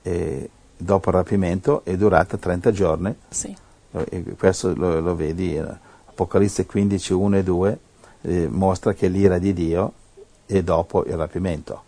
[0.02, 3.54] e dopo il rapimento, è durata 30 giorni Sì.
[3.92, 7.78] E questo lo, lo vedi, eh, Apocalisse 15, 1 e 2
[8.22, 9.92] eh, mostra che l'ira di Dio
[10.44, 11.82] è dopo il rapimento.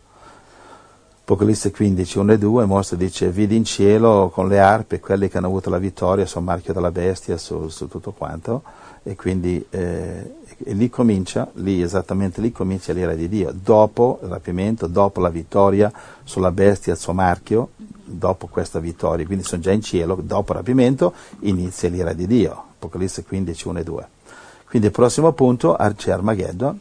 [1.20, 5.38] Apocalisse 15, 1 e 2 mostra, dice, vidi in cielo con le arpe quelli che
[5.38, 8.62] hanno avuto la vittoria sul marchio della bestia, su, su tutto quanto,
[9.02, 10.34] e quindi eh,
[10.64, 15.28] e lì comincia, lì esattamente lì comincia l'ira di Dio, dopo il rapimento, dopo la
[15.28, 15.92] vittoria
[16.24, 17.70] sulla bestia, il suo marchio,
[18.04, 22.52] dopo questa vittoria, quindi sono già in cielo, dopo il rapimento inizia l'ira di Dio,
[22.76, 24.08] Apocalisse 15, 1 e 2.
[24.68, 26.78] Quindi il prossimo punto c'è Armageddon,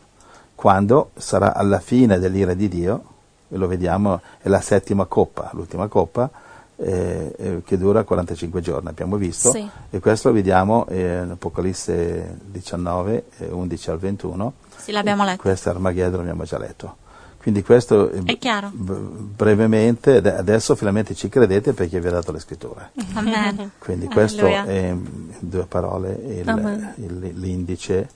[0.56, 3.04] quando sarà alla fine dell'ira di Dio,
[3.50, 6.30] e lo vediamo, è la settima coppa, l'ultima coppa,
[6.84, 9.68] eh, eh, che dura 45 giorni, abbiamo visto, Sì.
[9.90, 14.54] e questo lo vediamo eh, in Apocalisse 19, eh, 11 al 21.
[14.78, 15.42] Sì, l'abbiamo letto.
[15.42, 16.96] Questo è Armageddon, l'abbiamo già letto.
[17.42, 18.70] Quindi questo eh, È chiaro.
[18.72, 18.92] b-
[19.36, 22.92] brevemente, ade- adesso finalmente ci credete perché vi ha dato le scritture.
[23.14, 23.72] Amen.
[23.80, 24.66] Quindi questo Alleluia.
[24.66, 28.10] è in due parole il- il- l'indice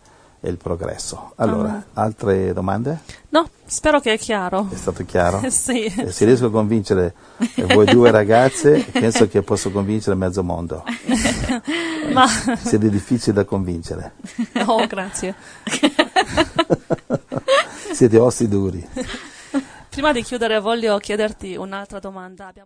[0.46, 1.34] e il progresso.
[1.38, 1.84] Allora, Amen.
[1.94, 3.00] altre domande?
[3.30, 4.68] No, spero che è chiaro.
[4.72, 5.42] È stato chiaro?
[5.50, 5.86] sì.
[5.86, 7.16] E se riesco a convincere
[7.56, 10.84] eh, voi due ragazze, penso che posso convincere mezzo mondo.
[12.14, 12.28] Ma
[12.64, 14.14] Siete difficili da convincere.
[14.68, 15.34] oh, grazie.
[17.92, 18.88] Siete ossi duri.
[19.90, 22.48] Prima di chiudere voglio chiederti un'altra domanda.
[22.48, 22.64] Abbiamo-